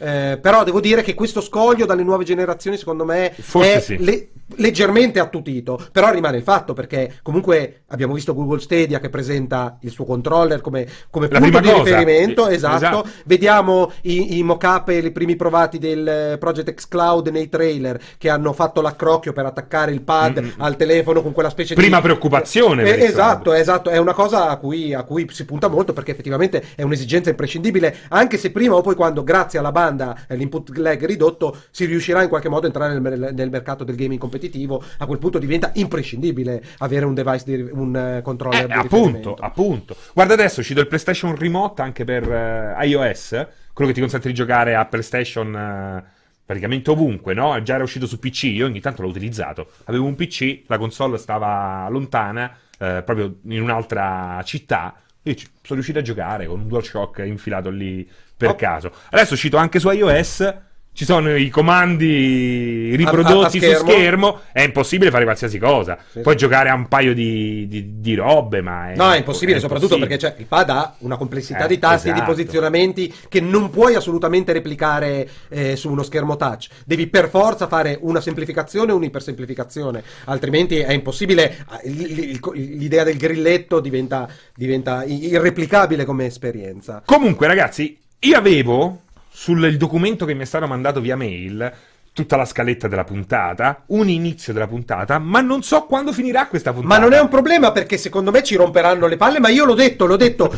[0.00, 3.96] eh, però devo dire che questo scoglio dalle nuove generazioni secondo me Forse è sì.
[4.04, 9.78] le- leggermente attutito però rimane il fatto perché comunque abbiamo visto Google Stadia che presenta
[9.82, 12.76] il suo controller come, come punto di prima cosa, riferimento sì, esatto.
[12.76, 13.08] esatto.
[13.26, 18.28] vediamo i, i mock-up e i primi provati del Project X Cloud nei trailer che
[18.28, 20.48] hanno fatto l'accrocchio per attaccare il pad Mm.
[20.58, 24.48] al telefono con quella specie Prima di preoccupazione per Eh, esatto, esatto, è una cosa
[24.48, 28.74] a cui, a cui si punta molto perché effettivamente è un'esigenza imprescindibile, anche se prima
[28.74, 29.89] o poi quando grazie alla banda
[30.28, 33.96] e l'input lag ridotto si riuscirà in qualche modo a entrare nel, nel mercato del
[33.96, 38.66] gaming competitivo, a quel punto diventa imprescindibile avere un device, di, un eh, controller Eh,
[38.66, 39.96] di appunto, appunto.
[40.14, 44.34] Guarda adesso, uscito il PlayStation Remote anche per eh, iOS, quello che ti consente di
[44.34, 46.04] giocare a PlayStation eh,
[46.44, 47.62] praticamente ovunque, no?
[47.62, 49.70] Già era uscito su PC, io ogni tanto l'ho utilizzato.
[49.84, 54.96] Avevo un PC, la console stava lontana, eh, proprio in un'altra città.
[55.22, 58.08] Io sono riuscito a giocare con un DualShock infilato lì
[58.40, 58.54] per Oh.
[58.56, 58.90] caso.
[59.10, 60.54] Adesso è uscito anche su iOS.
[60.92, 63.90] Ci sono i comandi A- riprodotti a- a su schermo.
[63.90, 64.40] schermo.
[64.52, 65.96] È impossibile fare qualsiasi cosa.
[66.10, 66.40] Sì, Puoi sì.
[66.40, 69.94] giocare a un paio di, di- di robe, ma è, No, è impossibile, è soprattutto
[69.94, 70.18] impossibile.
[70.18, 72.32] perché cioè, il pad ha una complessità Eh, di tasti e di esatto.
[72.32, 76.68] posizionamenti che non puoi assolutamente replicare eh, su uno schermo touch.
[76.84, 81.56] Devi per forza fare una semplificazione o un'ipersemplificazione, altrimenti è impossibile.
[81.68, 87.00] Ah, L'idea del grilletto diventa, diventa irreplicabile come esperienza.
[87.04, 89.00] Comunque, ragazzi, io avevo
[89.30, 91.72] sul il documento che mi è stato mandato via mail
[92.12, 96.72] tutta la scaletta della puntata, un inizio della puntata, ma non so quando finirà questa
[96.72, 96.94] puntata.
[96.94, 99.74] Ma non è un problema perché secondo me ci romperanno le palle, ma io l'ho
[99.74, 100.52] detto, l'ho detto.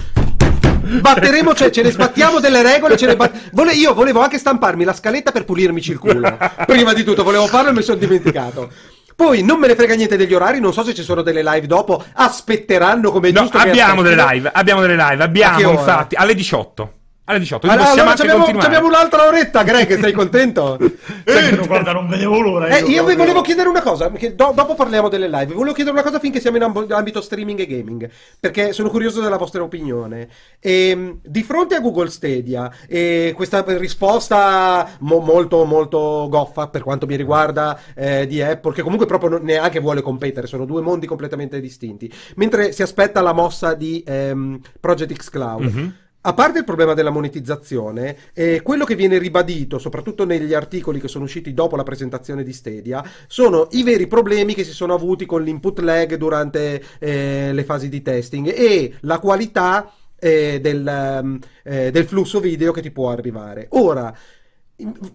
[1.01, 2.97] Batteremo, cioè ce ne sbattiamo delle regole.
[2.97, 6.37] Ce ne bat- Vole- io volevo anche stamparmi la scaletta per pulirmici il culo.
[6.67, 8.73] Prima di tutto, volevo farlo e mi sono dimenticato.
[9.15, 11.67] Poi non me ne frega niente degli orari, non so se ci sono delle live
[11.69, 12.03] dopo.
[12.15, 13.59] Aspetteranno come No, giusto.
[13.59, 16.93] abbiamo delle live, abbiamo delle live, abbiamo infatti alle 18.
[17.25, 18.67] Alle 18, quindi Allora, possiamo allora continuare.
[18.67, 20.77] c'abbiamo un'altra oretta, Greg, sei contento?
[21.25, 22.67] Eh, guarda, non vedevo l'ora.
[22.67, 25.55] Eh, io vi proprio- volevo chiedere una cosa, che do- dopo parliamo delle live.
[25.55, 28.11] Volevo chiedere una cosa finché siamo in amb- ambito streaming e gaming,
[28.41, 30.29] perché sono curioso della vostra opinione.
[30.59, 37.07] Ehm, di fronte a Google Stadia, e questa risposta mo- molto, molto goffa per quanto
[37.07, 41.07] mi riguarda eh, di Apple, che comunque proprio non- neanche vuole competere, sono due mondi
[41.07, 42.13] completamente distinti.
[42.35, 45.63] Mentre si aspetta la mossa di ehm, Project X Cloud.
[45.63, 45.95] Mhm.
[46.25, 51.09] A parte il problema della monetizzazione, eh, quello che viene ribadito, soprattutto negli articoli che
[51.09, 55.27] sono usciti dopo la presentazione di Stadia, sono i veri problemi che si sono avuti
[55.27, 61.39] con l'input lag durante eh, le fasi di testing e la qualità eh, del, ehm,
[61.65, 63.67] eh, del flusso video che ti può arrivare.
[63.71, 64.17] Ora,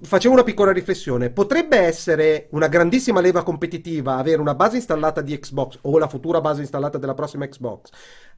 [0.01, 1.29] Facevo una piccola riflessione.
[1.29, 6.41] Potrebbe essere una grandissima leva competitiva avere una base installata di Xbox o la futura
[6.41, 7.89] base installata della prossima Xbox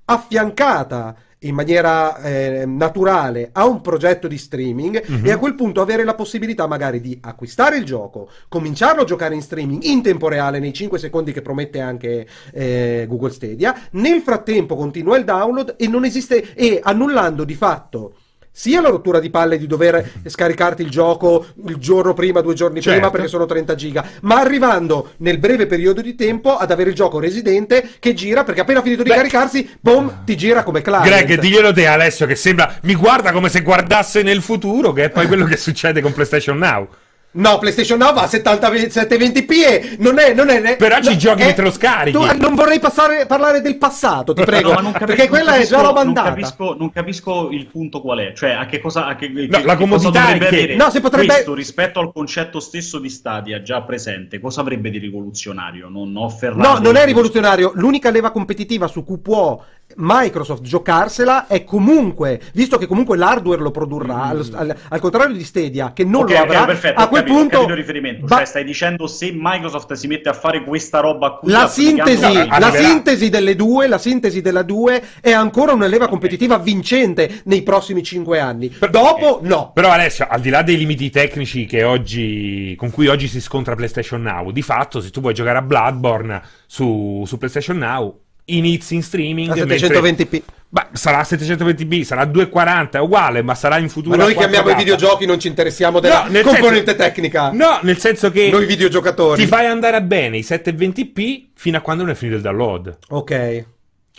[0.05, 5.25] affiancata in maniera eh, naturale a un progetto di streaming Mhm.
[5.25, 9.35] e a quel punto avere la possibilità magari di acquistare il gioco, cominciarlo a giocare
[9.35, 14.19] in streaming in tempo reale nei 5 secondi che promette anche eh, Google Stadia, nel
[14.21, 18.15] frattempo continua il download e non esiste e annullando di fatto
[18.59, 22.81] sia la rottura di palle di dover scaricarti il gioco il giorno prima, due giorni
[22.81, 22.97] Certo.
[22.99, 26.95] prima perché sono 30 giga, ma arrivando nel breve periodo di tempo ad avere il
[26.95, 29.15] gioco residente che gira perché appena finito di Beh.
[29.15, 31.05] caricarsi, boom, ti gira come client.
[31.05, 35.09] Greg, diglielo te Alessio che sembra mi guarda come se guardasse nel futuro, che è
[35.09, 36.85] poi quello che succede con PlayStation Now.
[37.31, 40.33] No, PlayStation Now va a 70 720p e non è...
[40.33, 42.17] Non è Però ci no, giochi è- mentre lo scarichi.
[42.17, 45.51] Tu, non vorrei passare, parlare del passato, ti prego, No, ma non capisco- perché quella
[45.51, 46.29] non è già capisco- roba non andata.
[46.29, 49.57] capisco, non capisco il punto qual è, cioè a che cosa, a che, che- la
[49.59, 53.61] che cosa comodità che- avere No, si potrebbe- questo rispetto al concetto stesso di Stadia
[53.61, 55.87] già presente, cosa avrebbe di rivoluzionario?
[55.87, 56.67] Non ho ferrato.
[56.67, 57.73] No, non è rivoluzionario.
[57.75, 59.63] L'unica leva competitiva su cui può
[59.95, 65.43] Microsoft giocarsela è comunque, visto che comunque l'hardware lo produrrà, al, al- al contrario di
[65.43, 68.25] Stadia, che non Ok, lo avrà, perfetto, a quel capito, punto capito riferimento.
[68.25, 72.11] ba- Cioè, stai dicendo se Microsoft si mette a fare questa roba qui la applicando-
[72.11, 76.57] sintesi, No, la sintesi delle due, la sintesi della due è ancora una leva competitiva
[76.57, 78.73] vincente nei prossimi cinque anni.
[78.89, 79.71] Dopo, no.
[79.73, 83.75] Però Alessio, al di là dei limiti tecnici che oggi, con cui oggi si scontra
[83.75, 88.19] PlayStation Now, di fatto se tu vuoi giocare a Bloodborne su, su PlayStation Now,
[88.57, 90.41] inizi in streaming A mentre- 720p.
[90.71, 94.43] Beh, sarà 720p, sarà 240, è uguale, ma sarà in futuro Ma noi a che
[94.43, 94.77] amiamo i 4K.
[94.77, 97.51] videogiochi non ci interessiamo della No, componente senso- tecnica.
[97.51, 99.41] No, nel senso che Noi videogiocatori.
[99.41, 102.97] ti fai andare a bene i 720p fino a quando non è finito il download.
[103.09, 103.65] Ok.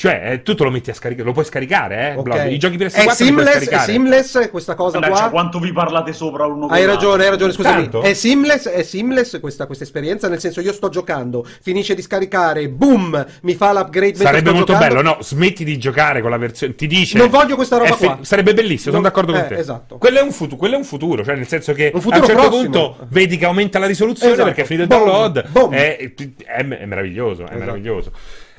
[0.00, 2.14] Cioè, eh, tu te lo metti a scaricare, lo puoi scaricare, eh?
[2.16, 2.22] ok.
[2.22, 2.50] Blood.
[2.52, 5.28] I giochi PS4 è seamless, è seamless questa cosa Mannaggia, qua.
[5.30, 7.82] quanto vi parlate sopra uno Hai ragione, hai ragione, scusami.
[7.82, 8.00] Tanto?
[8.00, 12.70] È seamless, è seamless questa, questa esperienza, nel senso io sto giocando, finisce di scaricare,
[12.70, 14.94] boom, mi fa l'upgrade mentre Sarebbe sto molto giocando.
[14.94, 15.16] bello, no?
[15.20, 16.74] Smetti di giocare con la versione.
[16.74, 17.18] Ti dice.
[17.18, 18.18] Non voglio questa roba fi- qua.
[18.22, 19.56] Sarebbe bellissimo, sono Non- d'accordo con eh, te.
[19.58, 19.98] esatto.
[19.98, 22.24] Quello è, un futu- quello è un futuro, cioè nel senso che Un a un
[22.24, 22.62] certo prossimo.
[22.62, 24.46] punto vedi che aumenta la risoluzione Esatto.
[24.48, 25.46] perché è finito il download.
[25.50, 25.74] boom.
[25.74, 27.58] È, è- è meraviglioso, è Esatto.
[27.58, 28.12] meraviglioso.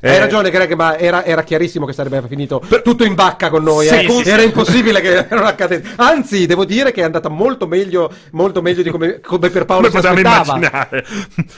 [0.03, 3.61] Hai Eh, ragione, Greg, ma era, era chiarissimo che sarebbe finito tutto in vacca con
[3.63, 3.85] noi.
[3.85, 4.09] Sì, eh.
[4.09, 4.45] sì, era sì.
[4.47, 5.93] impossibile che non accadesse.
[5.97, 9.89] Anzi, devo dire che è andata molto meglio, molto meglio di come, come per Paolo
[9.89, 10.55] Come si aspettava.
[10.55, 11.05] immaginare.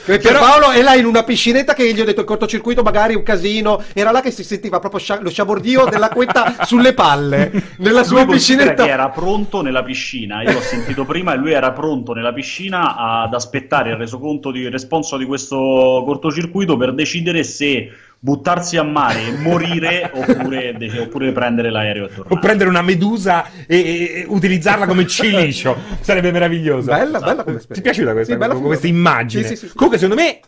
[0.04, 3.14] Come per Paolo è là in una piscinetta che gli ho detto il cortocircuito magari
[3.14, 3.82] un casino.
[3.94, 7.50] Era là che si sentiva proprio scia- lo sciabordio dell'acquetta sulle palle.
[7.78, 8.84] Nella Lui sua considera piscinetta.
[8.84, 12.94] che era pronto nella piscina, io l'ho sentito prima e lui era pronto nella piscina
[12.96, 15.56] ad aspettare il resoconto di responso di questo
[16.04, 17.90] cortocircuito per decidere se
[18.24, 23.76] buttarsi a mare e morire oppure, oppure prendere l'aereo e O prendere una medusa e,
[23.76, 26.90] e- e utilizzarla come cilicio sarebbe meraviglioso.
[26.90, 28.98] Bella, bella come Ti è piaciuta questa, Sì, bella questa fuga.
[28.98, 29.42] immagine?
[29.42, 29.74] Sì, sì, sì, sì.
[29.74, 30.40] Comunque, secondo me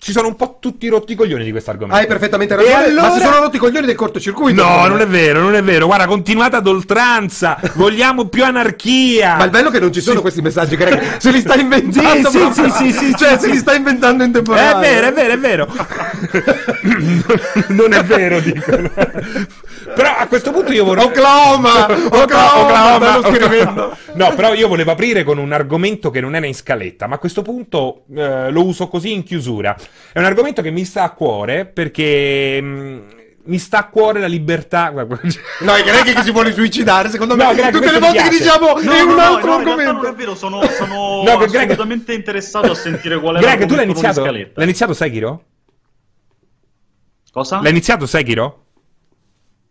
[0.00, 2.00] ci sono un po' tutti rotti i coglioni di questo argomento.
[2.00, 4.62] Hai perfettamente ragione, ma allora- si sono rotti i coglioni del cortocircuito.
[4.62, 5.86] No, non è vero, non è vero.
[5.86, 7.58] Guarda, continuate ad oltranza.
[7.74, 9.36] Vogliamo più anarchia.
[9.36, 11.16] Ma il bello è che non ci sono questi messaggi, Greg.
[11.18, 12.30] Se li sta inventando.
[12.30, 14.88] Sì, sì, sì, sì, sì, Cioè, sì, se li sta inventando in temporale.
[14.88, 15.66] È vero, è vero, è vero.
[17.68, 18.90] non è vero, dicono.
[19.94, 21.04] Però a questo punto io vorrei.
[21.04, 21.86] Oklahoma!
[22.10, 23.20] Oklahoma!
[23.22, 23.96] scrivendo.
[24.14, 27.18] No, però io volevo aprire con un argomento che non era in scaletta, ma a
[27.18, 29.76] questo punto eh, lo uso così in chiusura.
[30.12, 32.60] È un argomento che mi sta a cuore perché.
[32.60, 33.16] mh,
[33.48, 34.90] mi sta a cuore la libertà.
[35.60, 37.44] No, è Greg che si vuole suicidare, secondo me.
[37.44, 39.80] No, Greg, Tutte le volte che diciamo No, è no, un no, altro realtà non
[39.80, 40.14] è argomento.
[40.16, 44.20] vero, sono, sono No, Greg- assolutamente interessato a sentire qual è Greg, tu l'hai iniziato?
[44.22, 44.52] scaletta.
[44.56, 45.44] L'hai iniziato Sekiro?
[47.32, 47.60] Cosa?
[47.60, 48.64] L'hai iniziato Sekiro?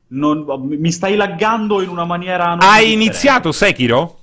[0.09, 2.93] Non- mi stai laggando in una maniera non Hai differente.
[2.93, 4.16] iniziato Sekiro?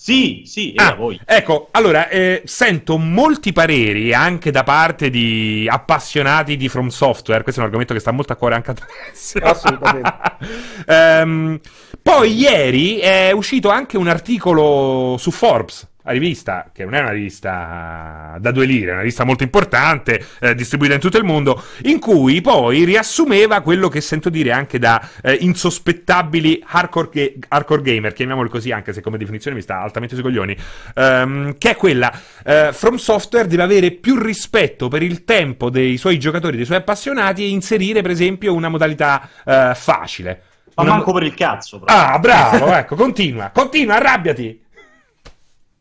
[0.00, 1.20] Sì, sì, e Ah, a voi.
[1.24, 7.58] ecco, allora, eh, sento molti pareri anche da parte di appassionati di From Software, questo
[7.60, 9.40] è un argomento che sta molto a cuore anche a Alessio.
[9.42, 10.16] Assolutamente.
[10.86, 11.58] Ehm,
[12.00, 17.10] poi ieri è uscito anche un articolo su Forbes, la rivista, che non è una
[17.10, 21.62] rivista da due lire, è una rivista molto importante, eh, distribuita in tutto il mondo,
[21.82, 27.82] in cui poi riassumeva quello che sento dire anche da eh, insospettabili hardcore, ga- hardcore
[27.82, 30.56] gamer, chiamiamoli così, anche se come definizione mi sta altamente sui coglioni,
[30.94, 32.12] ehm, che è quella,
[32.44, 36.78] eh, From Software deve avere più rispetto per il tempo dei suoi giocatori, dei suoi
[36.78, 40.42] appassionati e inserire per esempio una modalità eh, facile.
[40.74, 41.78] Ma Una- manco per il cazzo.
[41.80, 41.96] proprio.
[41.98, 44.66] Ah, bravo, ecco, continua, continua, arrabbiati.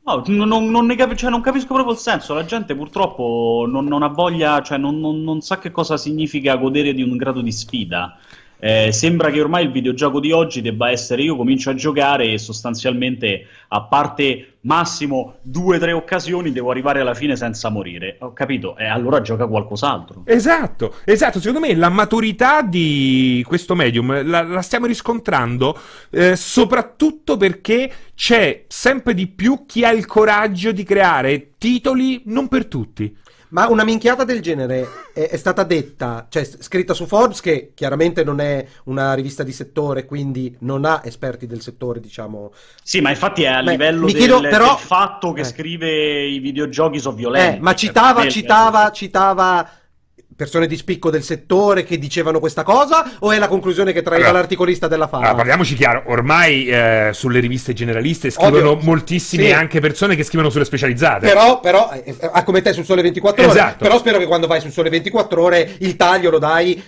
[0.07, 2.33] No, non, non- non ne capi- cioè, non capisco proprio il senso.
[2.33, 7.01] La gente purtroppo non, non ha voglia, cioè non sa che cosa significa godere di
[7.01, 8.17] un grado di sfida.
[8.59, 12.37] Eh, sembra che ormai il videogioco di oggi debba essere io comincio a giocare e
[12.37, 18.17] sostanzialmente, a parte massimo due o tre occasioni, devo arrivare alla fine senza morire.
[18.19, 20.23] Ho capito, e allora gioca qualcos'altro.
[20.25, 25.77] Esatto, esatto, secondo me la maturità di questo medium la, la stiamo riscontrando
[26.09, 32.47] eh, soprattutto perché c'è sempre di più chi ha il coraggio di creare titoli non
[32.47, 33.15] per tutti.
[33.49, 38.23] Ma una minchiata del genere è, è stata detta, cioè scritta su Forbes, che chiaramente
[38.25, 42.51] non è una rivista di settore, quindi non ha esperti del settore, diciamo.
[42.83, 45.45] Sì, ma infatti è a Beh, livello del, chiedo, però- del fatto che Eh.
[45.45, 47.57] scrive i videogiochi sono violenti.
[47.57, 49.69] Eh, ma Cioè, citava, quello- citava, citava
[50.37, 54.25] persone di spicco del settore che dicevano questa cosa o è la conclusione che traeva
[54.25, 55.23] Allora, l'articolista della Fama?
[55.23, 58.85] Allora, parliamoci chiaro, ormai eh, sulle riviste generaliste scrivono Ovvio.
[58.85, 59.51] moltissime Sì.
[59.51, 61.25] anche persone che scrivono sulle specializzate.
[61.27, 63.83] Però, però, eh, eh, come te sul Sole 24 ore, Esatto.
[63.83, 66.81] però spero che quando vai sul Sole 24 ore il taglio lo dai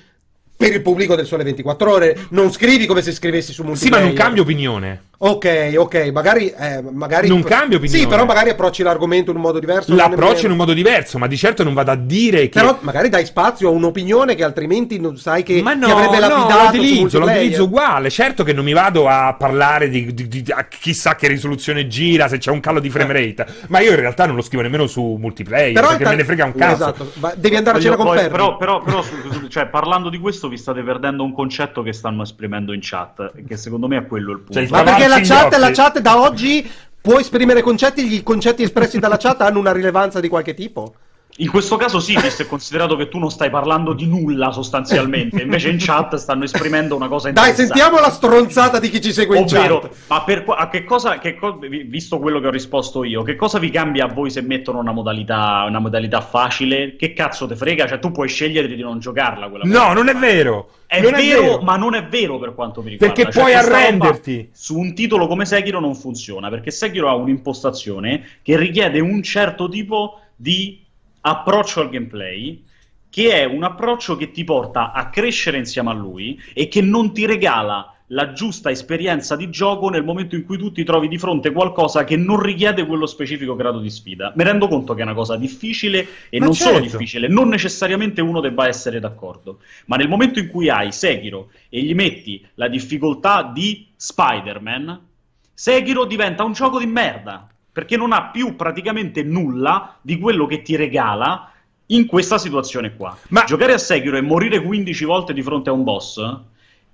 [0.55, 4.05] per il pubblico del Sole 24 ore, non scrivi come se scrivessi su sì, multiplayer.
[4.05, 5.01] ma non cambio opinione.
[5.21, 7.99] Ok, ok, magari, eh, magari Non cambio opinione.
[8.03, 9.93] Sì, però magari approcci l'argomento in un modo diverso.
[9.93, 12.57] L'approccio in un modo diverso, ma di certo non vado a dire che...
[12.57, 16.19] Però magari dai spazio a un'opinione che altrimenti non sai che Ma ti no, avrebbe
[16.19, 18.09] no, lapidato lo su utilizzo, lo utilizzo uguale.
[18.09, 22.29] Certo che non mi vado a parlare di, di- di- a chissà che risoluzione gira,
[22.29, 23.45] se c'è un calo di frame rate.
[23.67, 26.23] Ma io in realtà non lo scrivo nemmeno su multiplayer, Però perché intanto- me ne
[26.23, 26.73] frega un cazzo.
[26.75, 28.29] Esatto, ma devi andare a cena con Ferri.
[28.29, 29.03] però, però, però
[29.49, 33.57] cioè, parlando di questo vi state perdendo un concetto che stanno esprimendo in chat, che
[33.57, 34.53] secondo me è quello il punto.
[34.53, 36.69] Cioè, Ma perché la chat, la chat da oggi
[37.01, 40.93] può esprimere concetti, gli concetti espressi dalla chat hanno una rilevanza di qualche tipo?
[41.41, 45.41] In questo caso sì, visto e considerato che tu non stai parlando di nulla sostanzialmente,
[45.41, 47.79] invece in chat stanno esprimendo una cosa Dai, interessante.
[47.79, 49.95] sentiamo la stronzata di chi ci segue in Ovvero, chat.
[50.07, 53.37] ma per a che cosa, che co- vi- visto quello che ho risposto io, che
[53.37, 56.97] cosa vi cambia a voi se mettono una modalità, una modalità facile?
[56.97, 57.87] Che cazzo te frega?
[57.87, 59.93] Cioè, tu puoi scegliere di non giocarla quella No, modalità.
[59.93, 60.69] non è vero.
[60.87, 63.15] È non vero, ma non è vero per quanto mi riguarda.
[63.15, 64.49] Perché Cioè, puoi arrenderti.
[64.51, 69.69] Su un titolo come Sekiro non funziona, perché Sekiro ha un'impostazione che richiede un certo
[69.69, 70.83] tipo di
[71.29, 72.63] approccio al gameplay,
[73.09, 77.13] che è un approccio che ti porta a crescere insieme a lui e che non
[77.13, 81.17] ti regala la giusta esperienza di gioco nel momento in cui tu ti trovi di
[81.17, 84.33] fronte a qualcosa che non richiede quello specifico grado di sfida.
[84.35, 86.97] Mi rendo conto che è una cosa difficile e Ma non solo certo.
[86.97, 91.81] difficile, non necessariamente uno debba essere d'accordo, ma nel momento in cui hai Sekiro e
[91.81, 95.07] gli metti la difficoltà di Spider-Man,
[95.53, 97.47] Sekiro diventa un gioco di merda,
[97.79, 101.49] perché non ha più praticamente nulla di quello che ti regala
[101.87, 103.17] in questa situazione qua.
[103.29, 106.39] Ma- Giocare a Sekiro e morire 15 volte di fronte a un boss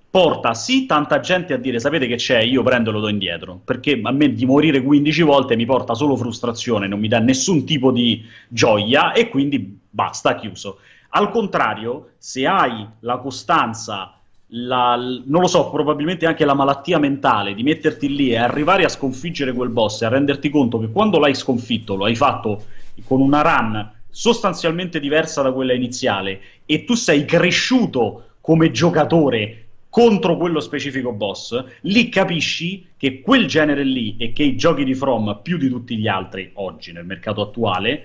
[0.08, 3.60] porta sì tanta gente a dire sapete che c'è, io prendo e lo do indietro,
[3.64, 7.66] perché a me di morire 15 volte mi porta solo frustrazione, non mi dà nessun
[7.66, 10.78] tipo di gioia e quindi basta, chiuso.
[11.10, 14.15] Al contrario, se hai la costanza,
[14.50, 18.88] la- non lo so, probabilmente anche la malattia mentale di metterti lì e arrivare a
[18.88, 22.64] sconfiggere quel boss e a renderti conto che quando l'hai sconfitto lo hai fatto
[23.04, 30.36] con una run sostanzialmente diversa da quella iniziale e tu sei cresciuto come giocatore contro
[30.36, 35.40] quello specifico boss, lì capisci che quel genere lì e che i giochi di From
[35.42, 38.04] più di tutti gli altri oggi nel mercato attuale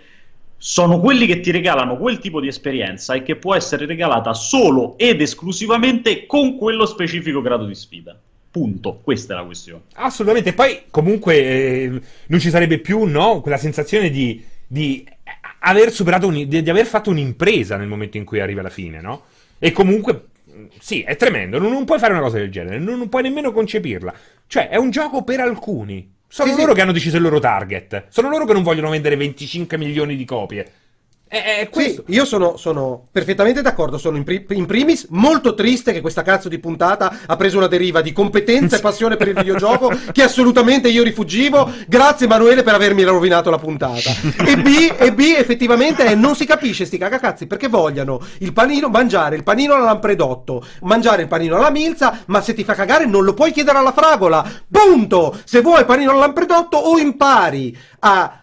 [0.63, 4.95] sono quelli che ti regalano quel tipo di esperienza e che può essere regalata solo
[4.95, 8.15] ed esclusivamente con quello specifico grado di sfida.
[8.51, 9.81] Punto, questa è la questione.
[9.93, 10.53] Assolutamente.
[10.53, 13.41] Poi, comunque, eh, non ci sarebbe più, no?
[13.41, 15.03] Quella sensazione di, di
[15.61, 19.01] aver superato, un- di, di aver fatto un'impresa nel momento in cui arrivi alla fine,
[19.01, 19.23] no?
[19.57, 21.57] E comunque, mh, sì, è tremendo.
[21.57, 24.13] Non, non puoi fare una cosa del genere, non, non puoi nemmeno concepirla.
[24.45, 26.07] Cioè, è un gioco per alcuni.
[26.33, 26.75] Sono Sì, loro sì.
[26.75, 28.05] che hanno deciso il loro target.
[28.07, 30.71] Sono loro che non vogliono vendere 25 milioni di copie.
[31.31, 32.03] È, questo.
[32.05, 33.97] Sì, io sono, sono perfettamente d'accordo.
[33.97, 37.67] Sono in, pri- in primis molto triste che questa cazzo di puntata ha preso una
[37.67, 41.71] deriva di competenza e passione per il videogioco che assolutamente io rifuggivo.
[41.87, 44.11] Grazie Emanuele per avermi rovinato la puntata.
[44.45, 48.89] E B, e B effettivamente è, non si capisce sti cagacazzi perché vogliono il panino,
[48.89, 53.05] mangiare il panino alla lampredotto, mangiare il panino alla milza, ma se ti fa cagare
[53.05, 54.45] non lo puoi chiedere alla fragola.
[54.69, 55.39] Punto!
[55.45, 58.40] Se vuoi panino al lampredotto o impari a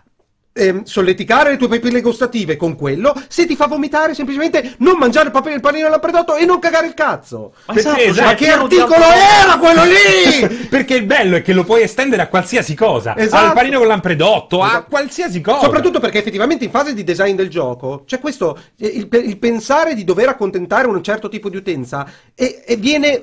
[0.59, 5.31] ehm, solleticare le tue papille gustative con quello, se ti fa vomitare semplicemente non mangiare
[5.33, 7.53] il, il panino al lampredotto e non cagare il cazzo.
[7.67, 9.05] Ma Perché esatto, esatto, cioè, Ma che articolo
[9.43, 10.67] era quello lì?
[10.69, 13.17] Perché il bello è che lo puoi estendere a qualsiasi cosa.
[13.17, 13.47] Esatto.
[13.47, 14.87] Al panino con lampredotto, a Esatto.
[14.89, 15.61] qualsiasi cosa.
[15.61, 19.95] Soprattutto perché effettivamente in fase di design del gioco c'è questo, eh, il, il pensare
[19.95, 23.23] di dover accontentare un certo tipo di utenza e, e viene,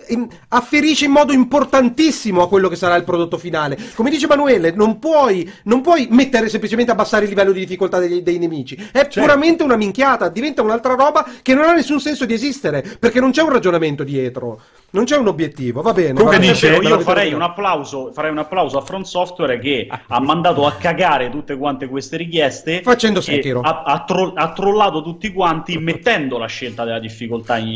[0.50, 3.78] afferisce in modo importantissimo a quello che sarà il prodotto finale.
[3.96, 8.24] Come dice Emanuele, non puoi, non puoi mettere semplicemente abbassare il livello di difficoltà dei,
[8.24, 8.76] dei nemici.
[8.76, 9.20] È Certo.
[9.20, 13.32] puramente una minchiata, diventa un'altra roba che non ha nessun senso di esistere, perché non
[13.32, 14.62] c'è un ragionamento dietro,
[14.96, 15.82] non c'è un obiettivo.
[15.82, 16.14] Va bene.
[16.14, 19.88] Comunque bene, dice- Però io farei un, applauso, farei un applauso a Front Software che
[20.08, 23.62] ha mandato a cagare tutte quante queste richieste Facendo e Sekiro.
[23.62, 27.68] ha, ha tro- ha trollato tutti quanti mettendo la scelta della difficoltà in,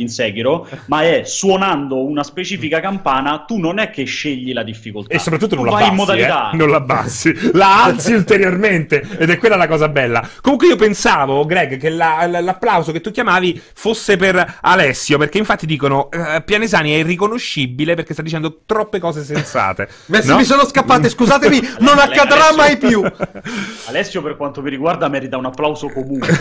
[0.00, 5.14] in Sekiro ma è suonando una specifica campana tu non è che scegli la difficoltà
[5.14, 6.56] E soprattutto tu non la abbassi, in modalità eh?
[6.56, 10.26] non la abbassi, la alzi ulteriormente ed è quella la cosa bella.
[10.40, 15.38] Comunque io pensavo, Greg, che la- la- l'applauso che tu chiamavi fosse per Alessio, perché
[15.38, 19.88] infatti dicono eh, Pianesani è irriconoscibile perché sta dicendo troppe cose sensate.
[20.06, 20.36] Beh, se No?
[20.36, 23.02] mi sono scappate, scusatemi, non accadrà Alessio- mai più.
[23.88, 26.34] Alessio per quanto mi riguarda merita un applauso comunque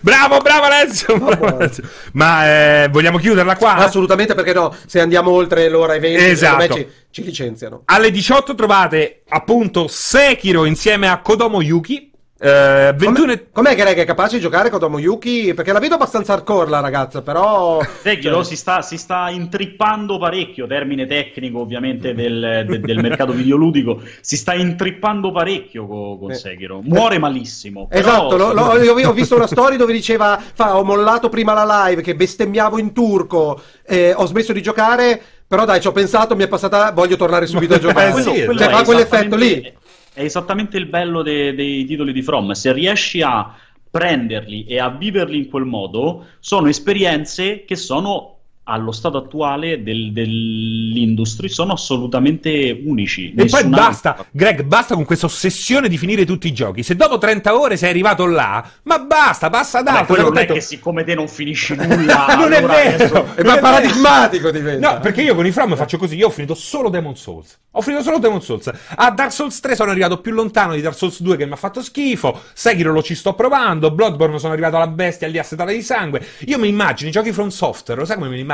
[0.00, 1.18] bravo, bravo Alessio.
[1.18, 1.82] bravo Alessio.
[2.12, 2.46] Ma
[2.84, 3.74] eh, vogliamo chiuderla qua?
[3.74, 6.74] Assolutamente perché no, se andiamo oltre l'ora e 20, Esatto.
[6.74, 7.82] ci, ci licenziano.
[7.86, 12.10] Alle 18 trovate appunto Sekiro insieme a Kodomo Yuki.
[12.44, 13.98] Eh, 21 Com'è, com'è Greg?
[13.98, 15.54] È capace di giocare con Tomoyuki?
[15.54, 17.78] Perché la vedo abbastanza hardcore la ragazza, però...
[18.02, 24.00] Cioè, si, sta, si sta intrippando parecchio, termine tecnico ovviamente del, de- del mercato videoludico,
[24.20, 26.34] si sta intrippando parecchio co- con Eh.
[26.34, 26.80] Sekiro.
[26.82, 27.86] Muore malissimo.
[27.86, 31.52] però- Esatto, lo- lo- io ho visto una storia dove diceva fa, ho mollato prima
[31.52, 35.92] la live che bestemmiavo in turco, eh, ho smesso di giocare, però dai ci ho
[35.92, 38.18] pensato, mi è passata, voglio tornare subito a giocare.
[38.18, 39.72] Eh, sì, cioè fa quell'effetto lì.
[40.12, 42.52] È esattamente il bello de- dei titoli di From.
[42.52, 43.54] Se riesci a
[43.90, 50.12] prenderli e a viverli in quel modo, sono esperienze che sono allo stato attuale del-
[50.12, 53.34] dell'industry sono assolutamente unici.
[53.36, 54.26] E poi basta, altro.
[54.30, 56.82] Greg, basta con questa ossessione di finire tutti i giochi.
[56.82, 60.14] Se dopo 30 ore sei arrivato là, ma basta, passa ad altro.
[60.14, 62.94] quello non è che siccome te non finisci nulla, non è allora vero.
[62.94, 64.92] adesso- E Non ma è paradigmatico diventa.
[64.94, 67.58] No, perché io con i From faccio così, io ho finito solo Demon Souls.
[67.72, 68.70] Ho finito solo Demon Souls.
[68.96, 71.56] A Dark Souls 3 sono arrivato più lontano di Dark Souls 2 che mi ha
[71.56, 72.38] fatto schifo.
[72.52, 73.90] Sekiro lo ci sto provando.
[73.90, 76.24] Bloodborne sono arrivato alla bestia lì assetata di sangue.
[76.46, 78.50] Io mi immagino i giochi From Software, lo sai come me li immagino?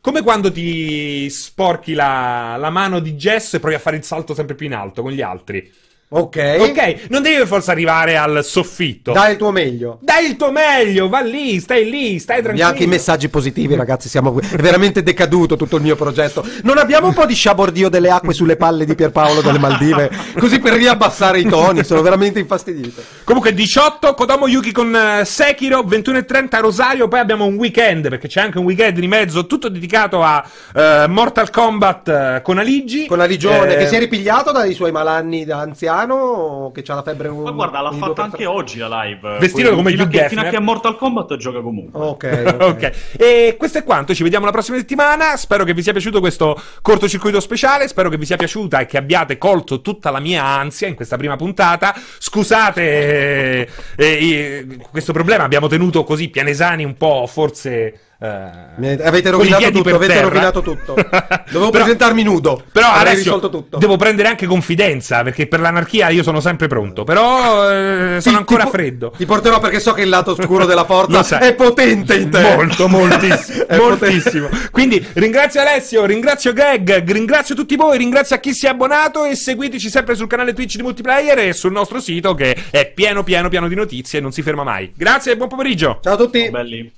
[0.00, 4.34] Come quando ti sporchi la, la mano di gesso e provi a fare il salto
[4.34, 5.72] sempre più in alto con gli altri.
[6.16, 6.56] Ok.
[6.60, 9.12] Ok, non devi per forza arrivare al soffitto.
[9.12, 9.98] Dai il tuo meglio.
[10.00, 12.66] Dai il tuo meglio, va lì, stai lì, stai tranquillo.
[12.66, 14.08] Neanche i messaggi positivi, ragazzi.
[14.08, 16.46] Siamo è veramente decaduto tutto il mio progetto.
[16.62, 20.10] Non abbiamo un po' di sciabordio delle acque sulle palle di Pierpaolo dalle Maldive?
[20.38, 21.82] Così per riabbassare i toni.
[21.84, 23.02] Sono veramente infastidito.
[23.24, 28.08] Comunque 18 Kodomo Yuki con eh, Sekiro, 21 e 30 Rosario, poi abbiamo un weekend
[28.08, 32.58] perché c'è anche un weekend di mezzo tutto dedicato a eh, Mortal Kombat eh, con
[32.58, 33.06] Aligi.
[33.06, 35.58] Con la Ligione, Eh, che si è ripigliato dai suoi malanni da
[36.04, 39.38] anziano, che ha la febbre un Ma guarda, l'ha fatta anche oggi la live.
[39.38, 40.50] Vestito come fino a Hugh che- Fino a Hefner.
[40.50, 42.00] che a Mortal Kombat gioca comunque.
[42.00, 42.62] Ok, ok.
[42.74, 44.14] Ok, e questo è quanto.
[44.14, 45.36] Ci vediamo la prossima settimana.
[45.36, 47.88] Spero che vi sia piaciuto questo cortocircuito speciale.
[47.88, 51.16] Spero che vi sia piaciuta e che abbiate colto tutta la mia ansia in questa
[51.16, 51.94] prima puntata.
[52.18, 55.44] Scusate eh, eh, questo problema.
[55.44, 57.98] Abbiamo tenuto così pianesani un po', forse.
[58.18, 60.26] Eh, Avete rovinato tutto, avete terra.
[60.28, 60.94] rovinato tutto.
[61.50, 62.62] Dovevo Però- presentarmi nudo.
[62.72, 63.78] Però Avrei risolto tutto.
[63.78, 67.04] devo prendere anche confidenza perché per l'anarchia io sono sempre pronto.
[67.04, 69.12] Però eh, sono Ti- ancora ti freddo.
[69.16, 72.40] Ti porterò perché so che il lato oscuro della forza è potente in te.
[72.54, 73.64] Molto, moltissimo.
[73.76, 74.48] Moltissimo.
[74.70, 79.36] Quindi ringrazio Alessio, ringrazio Greg, ringrazio tutti voi, ringrazio a chi si è abbonato e
[79.36, 83.48] seguiteci sempre sul canale Twitch di Multiplayer e sul nostro sito che è pieno, pieno,
[83.48, 84.92] pieno di notizie e non si ferma mai.
[84.96, 85.98] Grazie e buon pomeriggio.
[86.02, 86.48] Ciao a tutti.
[86.50, 86.92] Belli.